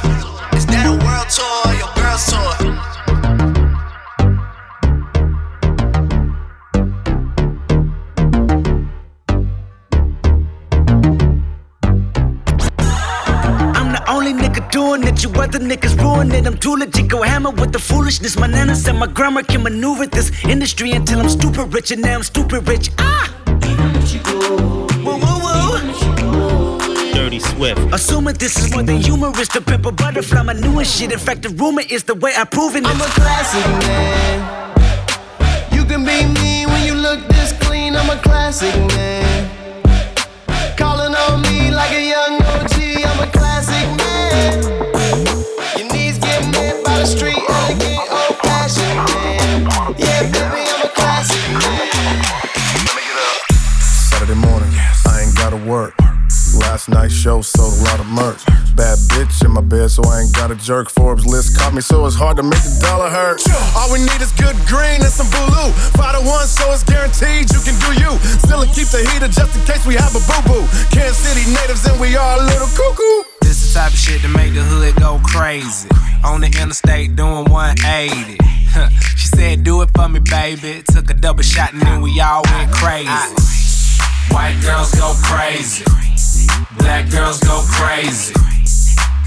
[0.58, 2.59] Is that a world tour your girl's tour?
[14.70, 15.22] Doing it.
[15.22, 16.46] You other niggas ruin it.
[16.46, 17.08] I'm too legit.
[17.08, 18.36] Go hammer with the foolishness.
[18.38, 22.14] My nana said my grammar can maneuver this industry until I'm stupid rich, and now
[22.14, 22.90] I'm stupid rich.
[22.98, 23.34] Ah!
[25.04, 25.60] Woo, woo, woo.
[27.12, 27.80] Dirty Swift.
[27.92, 31.12] Assuming this is more than humorous, the pimple butterfly, my newest shit.
[31.12, 32.88] In fact, the rumor is the way I proven it.
[32.88, 34.38] I'm a classic man.
[35.72, 37.96] You can be me when you look this clean.
[37.96, 39.50] I'm a classic man.
[40.76, 42.39] Calling on me like a young
[47.00, 49.64] the street, elegant, old fashioned man.
[49.96, 51.88] Yeah, baby, I'm a classic man.
[53.80, 54.68] Saturday morning,
[55.08, 55.94] I ain't gotta work.
[56.60, 58.44] Last night's show sold a lot of merch.
[58.76, 60.90] Bad bitch in my bed, so I ain't got a jerk.
[60.90, 63.40] Forbes list caught me, so it's hard to make the dollar hurt.
[63.74, 65.72] All we need is good green and some blue.
[65.96, 68.12] Five to one, so it's guaranteed you can do you.
[68.44, 70.64] Still keep the heater just in case we have a boo boo.
[70.92, 73.29] Kansas City natives, and we are a little cuckoo.
[73.72, 75.88] Type of shit to make the hood go crazy.
[76.24, 78.36] On the interstate doing 180.
[78.66, 78.88] Huh.
[79.16, 80.82] she said, Do it for me, baby.
[80.90, 83.06] Took a double shot and then we all went crazy.
[84.34, 85.84] White girls go crazy.
[86.78, 88.34] Black girls go crazy.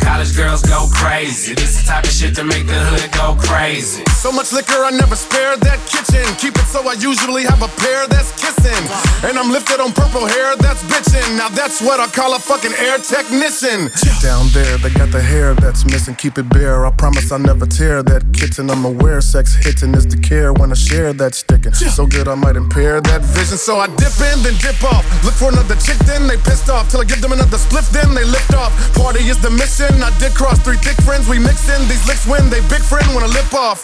[0.04, 1.56] College girls go crazy.
[1.56, 4.04] This the type of shit to make the hood go crazy.
[4.20, 6.28] So much liquor, I never spare that kitchen.
[6.38, 8.84] Keep it so I usually have a pair that's kissing.
[9.24, 11.38] And I'm lifted on purple hair that's bitching.
[11.38, 13.88] Now that's what I call a fucking air technician.
[14.22, 16.16] Down there, they got the hair that's missing.
[16.16, 16.86] Keep it bare.
[16.86, 18.70] I promise I never tear that kitten.
[18.70, 21.74] I'm aware sex hitting is the care when I share that sticking.
[21.74, 23.58] So good I might impair that vision.
[23.58, 25.08] So I dip in, then dip off.
[25.24, 26.91] Look for another chick, then they pissed off.
[26.91, 28.72] Till I give them another spliff, then they lift off.
[28.95, 29.92] Party is the mission.
[30.01, 31.27] I did cross three thick friends.
[31.27, 33.81] We mixin' these licks when they big friend wanna lip off.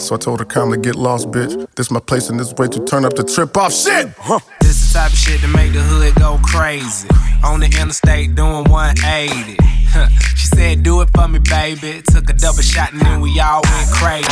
[0.00, 1.66] So I told her calmly, get lost, bitch.
[1.74, 3.72] This my place and this way to turn up the trip off.
[3.72, 4.08] Shit!
[4.18, 4.40] Huh.
[4.60, 7.08] This the type of shit to make the hood go crazy.
[7.44, 9.56] On the interstate doing 180.
[9.90, 10.08] Huh.
[10.36, 12.02] She said, do it for me, baby.
[12.02, 14.28] Took a double shot and then we all went crazy.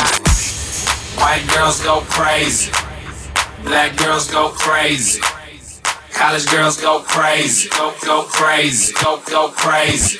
[1.17, 2.71] White girls go crazy.
[3.63, 5.21] Black girls go crazy.
[6.13, 7.69] College girls go crazy.
[7.69, 8.93] Go, go crazy.
[9.03, 10.17] Go, go crazy.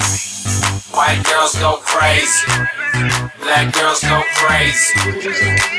[0.94, 2.46] White girls go crazy.
[3.40, 4.94] Black girls go crazy.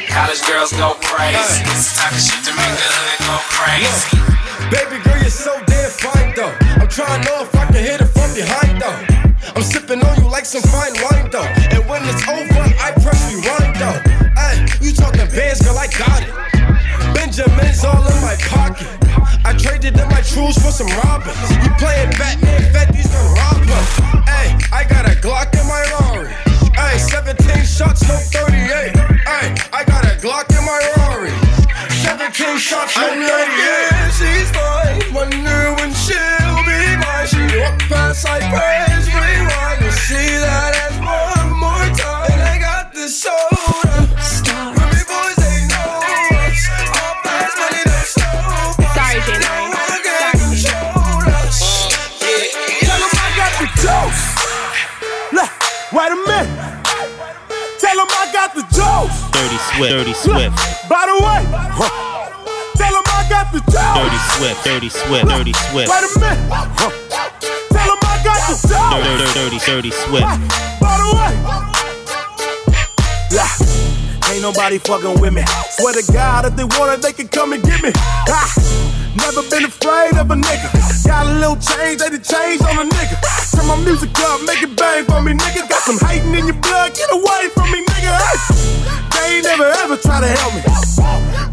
[0.08, 1.62] College girls go crazy.
[1.68, 4.32] It's the type of shit to make the hood go crazy.
[4.70, 6.54] Baby girl, you're so damn fine though.
[6.80, 9.22] I'm trying to know if I can hit it from behind though.
[9.54, 11.48] I'm sipping on you like some fine wine though.
[11.72, 14.00] And when it's over, I press rewind though.
[14.36, 16.51] Hey, you talking bands, girl, I got it.
[17.34, 18.86] Benjamin's all in my pocket.
[19.46, 21.34] I traded in my trues for some robbers.
[21.64, 23.72] You playing Batman, Fetty's gonna.
[24.28, 26.51] Ay, I got a Glock in my Rari.
[59.82, 60.54] Swift, Dirty Swift,
[60.88, 61.42] By the way,
[62.78, 63.94] tell 'em I got the juice.
[63.98, 66.38] Dirty Swift, Dirty Swift, Dirty Swift, Wait a minute.
[67.74, 68.78] Tell 'em I got the juice.
[68.78, 70.26] Dirty, dirty, dirty, dirty Swift.
[70.78, 71.34] By the way.
[73.32, 74.30] Yeah.
[74.30, 75.42] Ain't nobody fucking with me.
[75.76, 77.90] Swear to God, if they want it, they can come and get me.
[78.28, 78.54] Ah,
[79.16, 80.70] never been afraid of a nigga.
[81.04, 83.18] Got a little change, they done changed on a nigga.
[83.50, 85.68] Turn my music up, make it bang for me, nigga.
[85.68, 88.12] Got some hating in your blood, get away from me, nigga.
[88.14, 88.81] Hey,
[89.32, 90.60] they ain't never ever try to help me.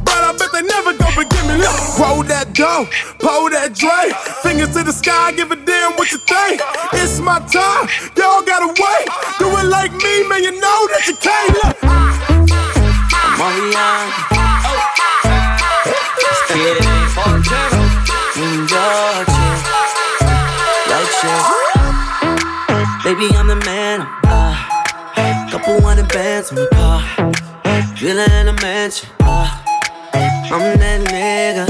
[0.03, 1.55] But I bet they never gon' forgive me.
[1.55, 2.87] Look, roll that dough,
[3.19, 4.11] pull that Dre.
[4.43, 6.61] Fingers to the sky, give a damn what you think.
[6.93, 7.87] It's my time,
[8.19, 9.07] y'all gotta wait.
[9.39, 11.55] Do it like me, man, you know that you can't.
[11.63, 11.79] Look,
[13.39, 13.71] Marion.
[16.19, 16.87] Let's get it.
[18.39, 19.63] In your chest.
[20.91, 21.47] Your chest.
[23.03, 24.01] Baby, I'm the man.
[24.25, 24.55] Uh,
[25.49, 27.48] couple hundred bands on the car.
[27.99, 29.09] Villa in a mansion.
[29.19, 29.61] Uh,
[30.13, 31.67] I'm that nigga.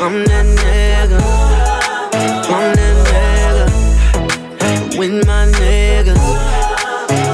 [0.00, 1.20] I'm that nigga.
[2.46, 4.96] I'm that nigga.
[4.96, 6.22] With my niggas.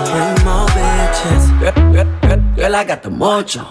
[0.08, 1.44] Bring more bitches.
[1.60, 3.62] Girl, girl, girl, girl, I got the mojo.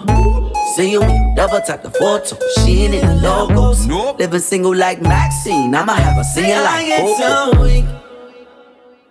[0.76, 1.00] See you,
[1.34, 2.38] double tap the photo.
[2.58, 3.88] She ain't in the logos.
[4.16, 5.74] Living single like Maxine.
[5.74, 7.66] I'ma have her singing like Coco.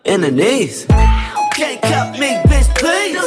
[0.06, 0.86] In the knees.
[1.58, 3.27] Can't cut me, bitch, please.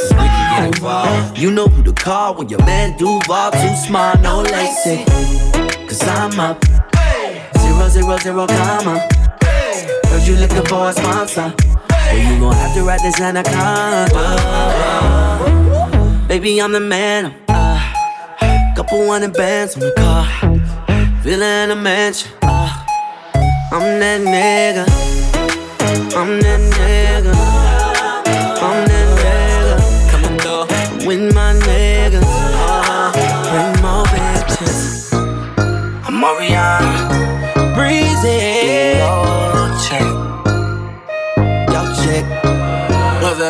[1.40, 5.04] You know who to call when your man Duval too smart, no lacy.
[5.86, 6.64] Cause I'm up.
[7.58, 9.00] Zero, zero, zero, comma.
[9.42, 11.54] Heard you looking for a sponsor.
[11.90, 14.06] Well, you gon' have to write this anaconda.
[16.28, 17.34] Baby, I'm the man.
[17.48, 17.80] Uh,
[18.76, 20.26] couple hundred bands on the car.
[21.24, 22.32] In a mansion.
[22.42, 22.84] Uh,
[23.72, 24.86] I'm that nigga.
[26.16, 27.59] I'm that nigga.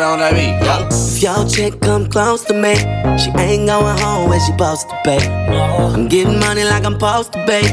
[0.01, 0.57] That on that beat?
[0.97, 2.75] If your chick come close to me,
[3.21, 5.21] she ain't going home when she supposed to pay.
[5.29, 7.69] I'm getting money like I'm supposed to pay.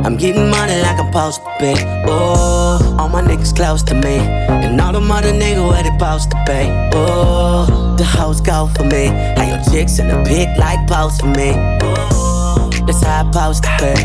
[0.00, 1.74] I'm getting money like I'm supposed to pay.
[2.08, 6.30] Oh, all my niggas close to me, and all the mother niggas where they supposed
[6.30, 6.72] to pay.
[6.94, 9.08] Oh, the hoes go for me.
[9.36, 11.52] How your chicks in the pic like post for me.
[11.82, 14.00] Oh, that's how I supposed to pay.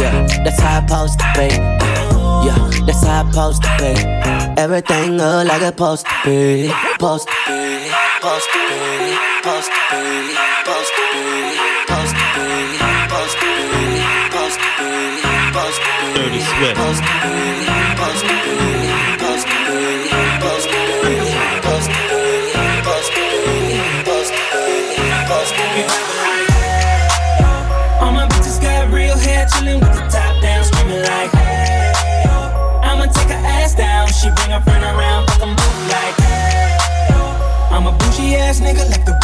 [0.00, 1.89] Yeah, that's how I supposed to pay.
[2.42, 3.92] Yeah, that's how I supposed to be.
[4.60, 6.68] Everything look like it's supposed to be.
[6.68, 7.90] Supposed to be.
[8.20, 9.14] Supposed to be.
[9.40, 10.06] Supposed to be.
[10.64, 12.48] Supposed to be.
[13.04, 14.00] Supposed to be.
[14.30, 14.60] Supposed to be.
[14.60, 15.20] Supposed to be.
[15.50, 16.08] Supposed to be.
[16.16, 16.70] Dirty to be.
[16.70, 17.60] To be.
[28.00, 31.39] All my bitches got real hair, chillin' with the top down, screamin' like.
[34.20, 36.76] She bring her friend around, fuck 'em both like, hey.
[37.70, 39.16] I'm a bougie ass nigga, like the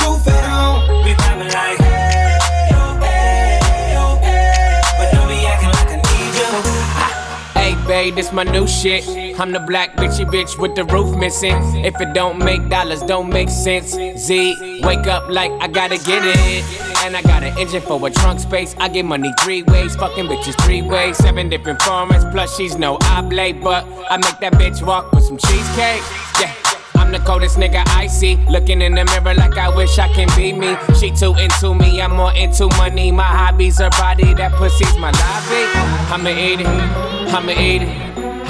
[8.06, 9.04] Babe, this my new shit.
[9.40, 11.56] I'm the black bitchy bitch with the roof missing.
[11.84, 13.98] If it don't make dollars, don't make sense.
[14.16, 16.64] Z, wake up like I gotta get it.
[17.04, 18.76] And I got an engine for a trunk space.
[18.78, 21.16] I get money three ways, fucking bitches three ways.
[21.16, 23.60] Seven different formats, plus she's no oblate.
[23.60, 26.02] But I make that bitch walk with some cheesecake.
[26.38, 26.75] Yeah.
[27.06, 28.34] I'm the coldest nigga I see.
[28.50, 30.76] Looking in the mirror like I wish I can be me.
[30.98, 33.12] She too into me, I'm more into money.
[33.12, 35.62] My hobbies, her body, that pussy's my lobby.
[36.10, 37.94] I'ma eat it, I'ma eat it.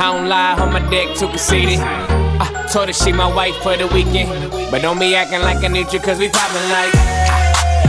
[0.01, 1.81] I don't lie, on my dick too conceited.
[1.81, 4.31] I told her she my wife for the weekend.
[4.71, 6.95] But don't be acting like I need you, cause we poppin' like.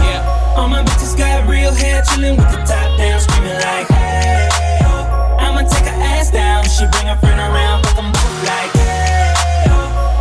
[0.04, 0.54] Yeah.
[0.58, 4.50] All my bitches got real hair, chillin' with the top down, screaming like, hey,
[4.82, 4.92] yo.
[5.40, 6.66] I'ma take her ass down.
[6.66, 9.37] She bring her friend around, fuck both like, hey.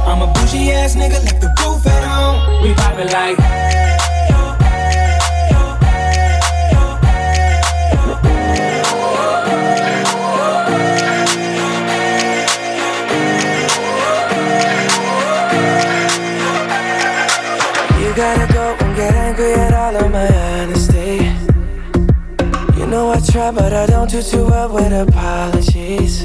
[0.07, 2.63] I'm a bougie ass nigga, like the roof at home.
[2.63, 3.37] We poppin' like,
[17.99, 20.29] You gotta go and get angry at all of my
[20.61, 21.33] honesty.
[22.79, 26.25] You know I try, but I don't do too well with apologies.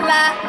[0.00, 0.41] La.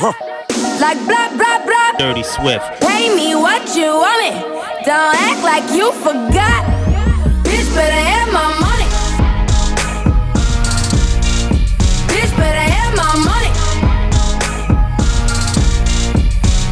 [0.00, 0.18] Shots.
[0.80, 1.92] Like blah, blah, blah.
[1.98, 2.64] Dirty Swift.
[2.80, 4.32] Pay me what you want me.
[4.84, 6.64] Don't act like you forgot.
[7.44, 8.88] Bitch better have my money.
[12.08, 13.52] Bitch better have my money.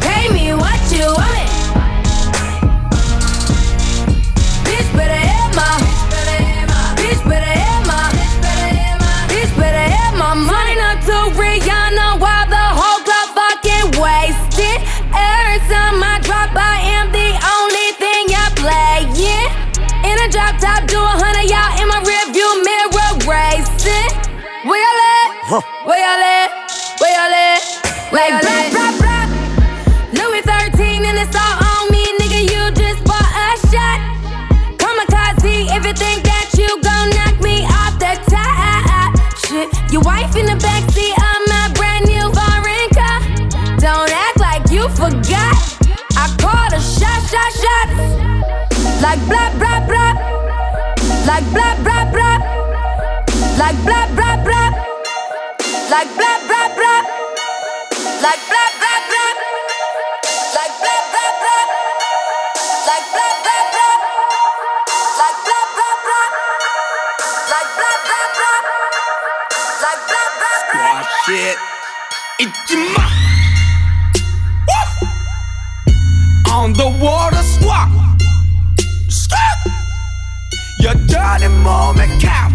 [0.01, 1.45] Pay me what you want me.
[4.65, 5.69] Bitch better have my.
[6.97, 7.58] Bitch better
[25.49, 25.65] Huh.
[25.81, 26.69] Where y'all at?
[27.01, 27.57] Where y'all at?
[28.13, 29.25] Like blah blah blah.
[30.13, 32.45] Louis 13 and it's all on me, nigga.
[32.45, 33.97] You just bought a shot.
[34.77, 39.17] Kamikaze if you think that you gon' knock me off the top.
[39.41, 43.17] Shit, your wife in the backseat of my brand new foreign car.
[43.81, 45.57] Don't act like you forgot.
[46.13, 48.05] I called a shot, shot, shots.
[49.01, 50.13] Like blah blah blah.
[51.25, 52.37] Like blah blah blah.
[53.57, 54.78] Like blah blah blah.
[55.89, 57.01] Like blah blah blah.
[58.21, 59.31] Like blah blah blah.
[60.55, 61.63] Like blah blah blah.
[62.87, 63.95] Like blah blah blah.
[65.19, 66.27] Like blah blah blah.
[67.49, 68.59] Like blah blah blah.
[69.81, 71.01] Like blah blah blah.
[71.01, 71.57] Squash shit.
[72.37, 73.05] Ichima.
[76.53, 77.89] On the water squawk.
[79.09, 79.59] Skirt.
[80.79, 82.48] Your dirty moment coward.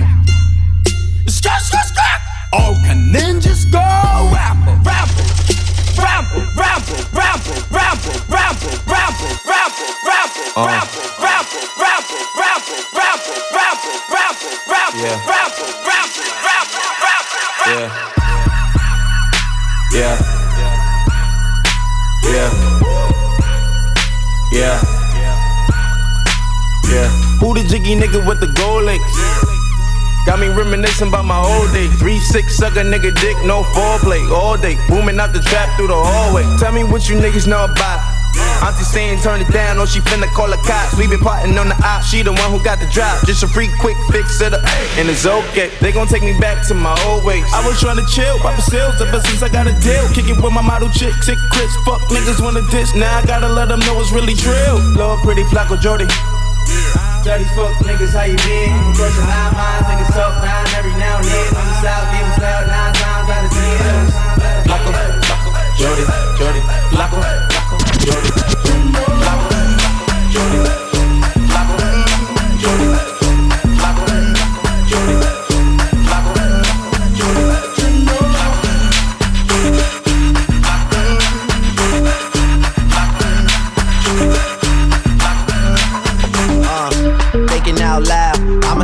[2.55, 3.79] All can ninjas go
[4.31, 5.27] ramble, ramble,
[5.99, 10.63] ramble, ramble, ramble, ramble, ramble, ramble, ramble, ramble, Uh.
[10.71, 15.17] ramble, ramble, ramble, ramble, ramble, ramble, ramble, ramble, Yeah.
[15.33, 17.89] ramble, ramble, ramble, ramble, Yeah.
[19.93, 20.17] Yeah.
[22.35, 22.51] Yeah.
[24.53, 24.79] Yeah.
[26.93, 27.09] Yeah.
[27.41, 29.13] Who the jiggy nigga with the gold links?
[30.27, 31.93] Got me reminiscing about my old days.
[31.99, 34.77] Three six sucker nigga dick, no foreplay all day.
[34.89, 36.45] Booming out the trap through the hallway.
[36.59, 38.01] Tell me what you niggas know about.
[38.65, 40.97] Auntie saying turn it down, or she finna call the cops.
[40.97, 43.25] We been plotting on the op, she the one who got the drop.
[43.27, 44.65] Just a free quick fix it up,
[44.99, 45.71] and it's okay.
[45.81, 47.45] They gon' take me back to my old ways.
[47.53, 50.09] I was trying to chill, pop sales ever since I got a deal.
[50.17, 51.77] Kick it with my model chick, sick Chris.
[51.85, 54.81] Fuck niggas wanna diss, now I gotta let them know it's really drill.
[54.97, 56.34] Lord, pretty Flacko Jodye.
[57.25, 58.93] Dirty fuck niggas, how you been?
[58.95, 61.57] Crushing nine minds, niggas talk nine every now and then.
[61.57, 64.13] On the south, give us loud nine times out of ten.
[64.69, 64.93] Flacko,
[65.25, 66.05] Flacko, Jodye,
[66.37, 66.63] Jodye,
[66.93, 68.74] Flacko, Flacko, Jodye, Flacko,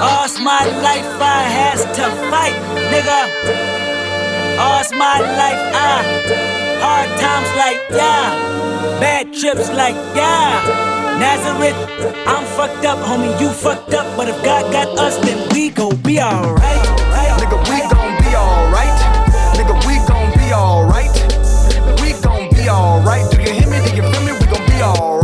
[0.00, 2.54] All's my life I has to fight,
[2.92, 3.20] nigga.
[4.58, 10.62] All's my life I hard times like yeah, bad trips like yeah.
[11.18, 11.74] Nazareth,
[12.28, 14.06] I'm fucked up, homie, you fucked up.
[14.16, 16.86] But if God got us, then we gon' be alright.
[17.40, 18.98] Nigga, we gon' be alright.
[19.58, 21.10] Nigga, we gon' be alright.
[22.00, 23.28] We gon' be alright.
[23.32, 23.78] Do you hear me?
[23.82, 24.32] Do you feel me?
[24.38, 25.17] We gon' be alright.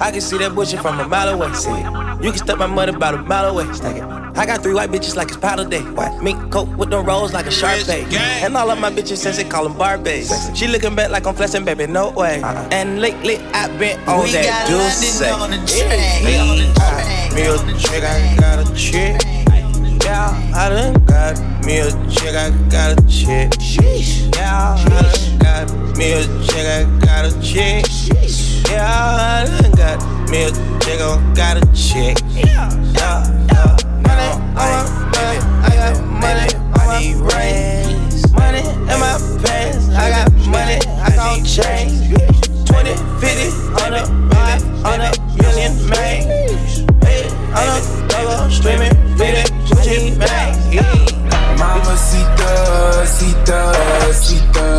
[0.00, 1.52] I can see that bullshit from a mile away.
[1.54, 2.22] See it.
[2.22, 3.72] You can step my money about a mile away.
[3.72, 4.02] Stack it.
[4.36, 5.82] I got three white bitches like it's powder day.
[5.82, 8.04] White Mink coat with them rolls like a sharp bay.
[8.42, 10.56] And all of my bitches since they call them Barbies.
[10.56, 12.42] She looking back like I'm flexing, baby, no way.
[12.72, 15.22] And lately I've been on We that juice.
[15.22, 16.24] On the train.
[16.24, 16.74] Yeah.
[16.80, 19.20] Uh, me a chick, I got a chick.
[20.04, 23.52] Yeah, I done got me a chick, I got a chick.
[24.34, 28.53] Yeah, I done got me a chick, I got a chick.
[28.68, 32.18] Yeah, I done got me a I got a chick.
[32.30, 33.24] Yeah, yeah.
[33.52, 33.76] yeah.
[34.02, 34.84] Money, I
[35.14, 38.32] money, I got money, money raise.
[38.32, 42.14] Money in my pants, I got money, I gon' change.
[42.66, 46.22] 20, 50, 100, million, 100 million, man.
[47.02, 50.54] Hey, on a double, streaming, feeding, Gucci, man.
[51.58, 54.73] Mamacita, cita, cita.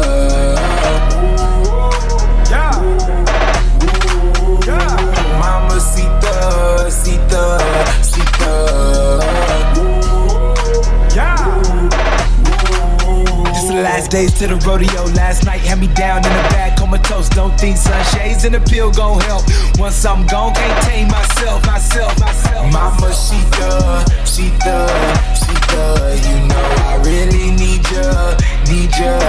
[14.10, 15.04] Days to the rodeo.
[15.16, 17.28] Last night had me down in the bag, comatose.
[17.30, 19.44] Don't think sunshades and a pill gon' help.
[19.78, 22.72] Once I'm gone, can't tame myself, myself, myself.
[22.72, 24.88] Mama, she the, she the,
[25.36, 26.16] she the.
[26.30, 28.38] You know I really need ya,
[28.70, 29.20] need ya,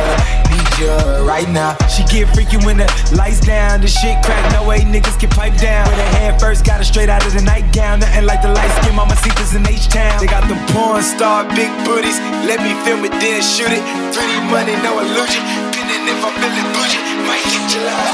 [0.79, 0.89] need
[1.27, 1.77] right now.
[1.89, 4.53] She get freaky when the lights down, the shit crack.
[4.53, 5.89] No way niggas can pipe down.
[5.89, 8.01] With her head first, got her straight out of the nightgown.
[8.01, 10.21] Nothing like the light skin, mama seekers in H-Town.
[10.21, 12.19] They got the porn star big booties.
[12.45, 13.83] Let me film it, then shoot it.
[14.13, 15.43] 3D money, no illusion.
[15.73, 18.07] Depending if I'm feeling bougie, might get your life.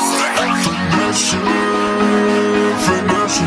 [1.02, 1.36] Finesse,
[2.86, 3.42] finesse.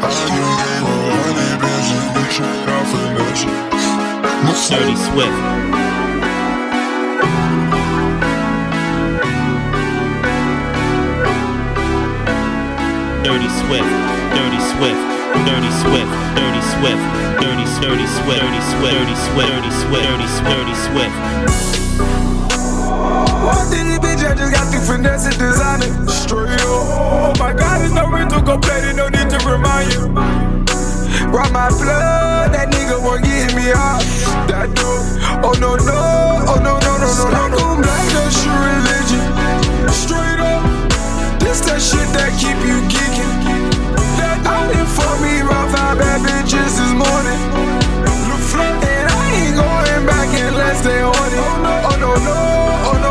[0.00, 0.30] I can
[0.60, 3.70] give a hundred bitches, bitch, I finesse.
[4.70, 5.89] Dirty Swift.
[13.30, 13.86] Dirty Swift,
[14.34, 14.98] Dirty Swift,
[15.46, 16.98] Dirty Swift, Dirty Swift,
[17.38, 21.14] Dirty Dirty Swift, Dirty Swift, Dirty Swift, Dirty Swift, Dirty Swift, Dirty Swift.
[23.46, 26.66] Walked in this bitch, I just got the finesse and design it straight up.
[26.66, 30.10] Oh my god, there's no rental complaining, no need to remind you.
[31.30, 34.02] Brought my blood, that nigga won't get me off.
[34.50, 35.06] That dope.
[35.46, 37.78] Oh no, no, oh no, no, no, no, no, no.
[37.78, 39.22] Black, that's your religion.
[39.94, 40.29] Straight
[41.62, 41.66] up.
[41.66, 43.34] This that shit that keep you geeking.
[44.16, 47.40] That I did for me about five bad bitches this morning.
[48.56, 51.40] And I ain't going back unless they on it.
[51.40, 53.09] Oh no, oh no, no, oh, no, no,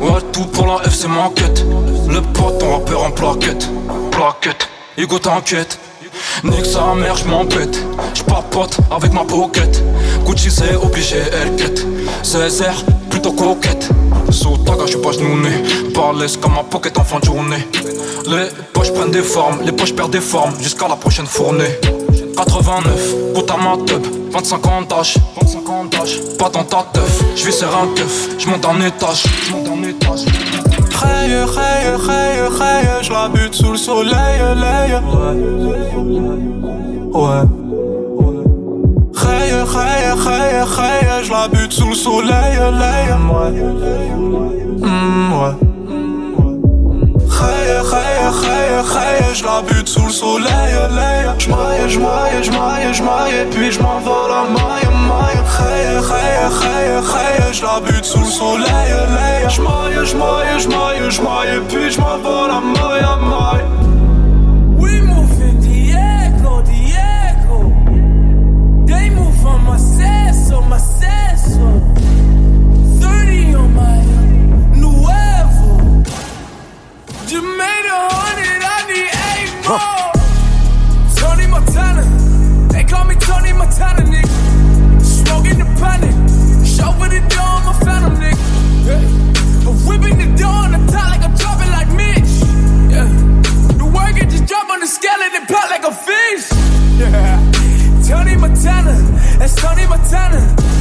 [0.00, 1.64] Ouais, tout pour la F, c'est ma quête.
[2.08, 3.68] Le pote, ton rappeur en plaquette.
[4.10, 5.78] Plaquette, Hugo t'inquiète.
[6.44, 7.78] Nique sa mère, j'm'embête.
[8.14, 9.82] J'papote avec ma pocket.
[10.24, 11.86] Gucci, c'est obligé, elle quête.
[12.22, 13.88] Césaire, plutôt coquette.
[14.30, 15.50] Sous taga, j'suis pas genouné.
[15.94, 17.68] Balèze comme ma pocket en fin de journée.
[18.26, 20.54] Les poches prennent des formes, les poches perdent des formes.
[20.60, 21.78] Jusqu'à la prochaine fournée.
[22.36, 24.02] 89, goutte à ma teub,
[24.32, 28.28] 25 ans d'âge, 25 ans d'âge, pas dans ta teuf, je vais serrer un keuf,
[28.38, 30.24] je monte en étage, je monte en étage.
[30.94, 34.94] Raye, raye, raye, raye, je la bute sous le soleil, lay.
[37.12, 37.42] Ouais.
[39.14, 43.12] Raye, raye, raye, raye, je la bute sous le soleil, lay.
[44.78, 45.71] Mm, ouais
[48.32, 52.94] hey, hey, je la bute sous le soleil, hey, je maille, je maille, je maille,
[52.94, 58.04] je maille, puis je m'envole à maille, maille, hey, hey, hey, hey, je la bute
[58.04, 62.50] sous le soleil, hey, je maille, je maille, je maille, je maille, puis je m'envole
[62.50, 63.64] à maille, maille.
[64.78, 67.72] We moving Diego, Diego,
[68.86, 71.21] they move on my cell, so my cell.
[79.72, 80.12] More.
[81.16, 82.04] Tony Montana,
[82.68, 84.28] they call me Tony Montana, nigga.
[85.00, 86.14] Smoking the panic,
[86.98, 88.36] for the door, I'm phantom, nigga.
[88.86, 89.68] Yeah.
[89.68, 92.32] I'm whipping the door on the top like I'm dropping like Mitch.
[92.92, 93.08] Yeah.
[93.80, 96.46] The work it just drop on the scale and it pop like a fish.
[96.98, 97.38] Yeah.
[98.06, 98.94] Tony Montana,
[99.38, 100.40] that's Tony Montana.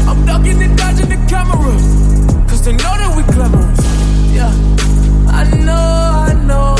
[0.10, 1.76] I'm ducking and dodging the camera.
[2.50, 3.82] Cause they know that we glamorous.
[4.34, 4.52] Yeah.
[5.30, 5.88] I know,
[6.30, 6.76] I know.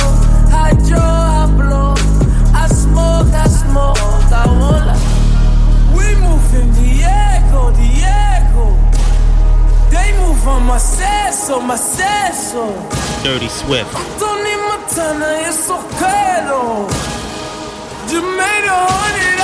[0.54, 1.61] I draw, I.
[1.61, 1.61] I
[3.72, 3.98] smoke,
[4.32, 5.02] I won't lie.
[5.96, 7.62] We move in the echo.
[9.92, 12.64] They move on my seso, my seso.
[13.24, 13.92] Dirty Swift.
[14.20, 16.88] Tony Montana, eso quiero.
[18.12, 19.40] You made a hundred,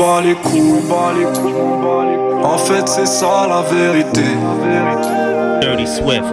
[0.00, 1.26] Les couilles,
[2.42, 4.22] En fait, c'est ça la vérité.
[5.60, 6.24] Dirty Swift.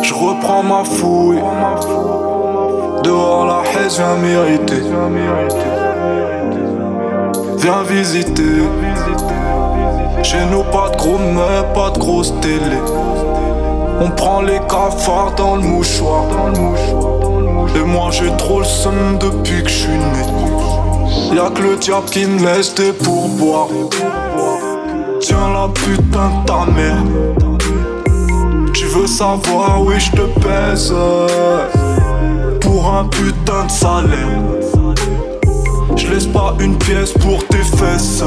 [0.00, 1.42] Je reprends ma fouille.
[3.02, 4.82] Dehors la haine vient mériter.
[7.58, 8.62] Viens visiter.
[10.22, 12.78] Chez nous, pas de gros meubles, pas de grosse télé.
[14.00, 16.26] On prend les cafards dans le mouchoir.
[17.74, 20.49] Et moi, j'ai trop le seum depuis que je suis né.
[21.32, 23.68] Y'a que le diable qui me laisse des pourboires.
[25.20, 27.04] Tiens la putain de ta mère.
[28.72, 30.92] Tu veux savoir, oui, je te pèse.
[32.60, 34.42] Pour un putain de salaire.
[35.96, 38.24] Je laisse pas une pièce pour tes fesses.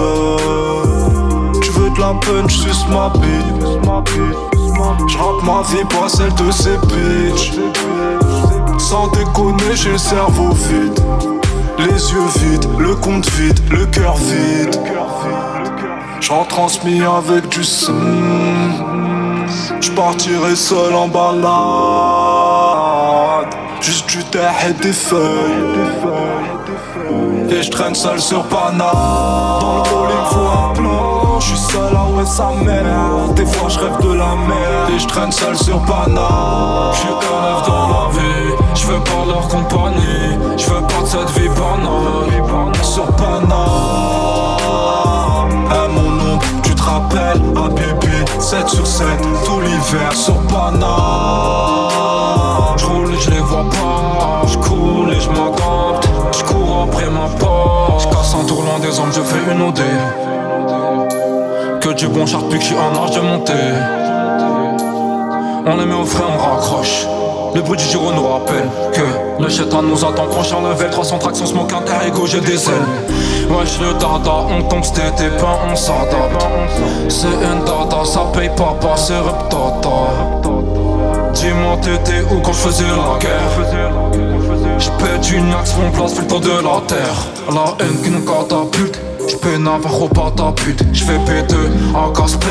[1.62, 3.66] Tu veux de la punch, suce ma bite.
[5.08, 7.52] J'rappe ma vie, pas celle de ces bitches.
[8.78, 11.43] Sans déconner, j'ai le cerveau vide.
[11.86, 14.80] Les yeux vides, le compte vide, le cœur vide.
[16.22, 17.94] J'en transmis avec du son.
[19.82, 21.44] J'partirai seul en balade.
[23.82, 25.82] Juste du terre et des feuilles.
[27.50, 28.92] Et j'traîne seul sur Pana.
[29.60, 31.13] Dans le plan
[31.44, 35.00] je suis seul à ouais sa mère Des fois je rêve de la merde Et
[35.00, 38.54] je traîne seul sur Paname J'ai qu'un rêve dans la vie.
[38.76, 40.38] Je veux pas leur compagnie.
[40.58, 42.74] Je veux pas de cette vie banale.
[42.82, 43.50] Sur Paname
[45.70, 47.42] eh, hey, mon nom, tu te rappelles?
[47.56, 49.08] À bébé, 7 sur 7
[49.46, 50.80] Tout l'hiver sur Paname
[52.78, 54.48] Je roule et je les vois pas.
[54.48, 56.08] Je coule et je m'adapte.
[56.38, 58.02] Je cours après ma porte.
[58.04, 59.82] Je casse un tourlant des hommes, je fais une OD
[62.04, 63.54] du bon char depuis que j'suis en âge de monter.
[65.66, 67.08] On les met au frais, on raccroche.
[67.56, 71.46] Le bruit du giro nous rappelle que le chétan nous attend prochain level 300 tractions,
[71.46, 71.94] smoke inter
[72.26, 72.74] j'ai des ailes.
[73.50, 76.46] Wesh le dada, on tombe c'était pas on s'adapte.
[77.08, 80.52] C'est un dada, ça paye pas c'est rep tata.
[81.36, 84.20] Dis-moi t'étais où quand je faisais la guerre?
[84.78, 89.00] J'pète une axe, mon place, fait le tour de la terre La haine qui catapulte
[89.44, 90.86] J'peux Navarro pas ta pute.
[90.94, 91.54] J'fais P2
[91.96, 92.48] à Casper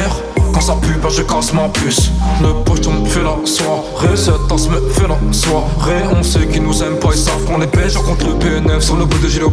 [0.53, 2.11] Quand ça pue, bah je casse ma puce.
[2.43, 4.15] Le pocheton fait la soirée.
[4.15, 6.03] Cette tasse me fait la soirée.
[6.15, 8.81] On sait qu'ils nous aiment pas, ils savent qu'on les pêche On compte le PNF
[8.83, 9.45] sur le bout de Gilles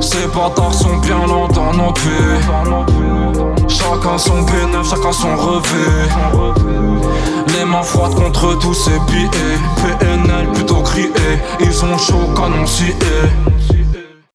[0.00, 2.08] Ces bâtards sont bien lents dans pieds
[3.68, 6.08] Chacun son P9, chacun son revêt.
[7.58, 9.28] Les mains froides contre tous ces billets.
[9.98, 11.10] PNL plutôt crié
[11.60, 12.64] Ils ont chaud canon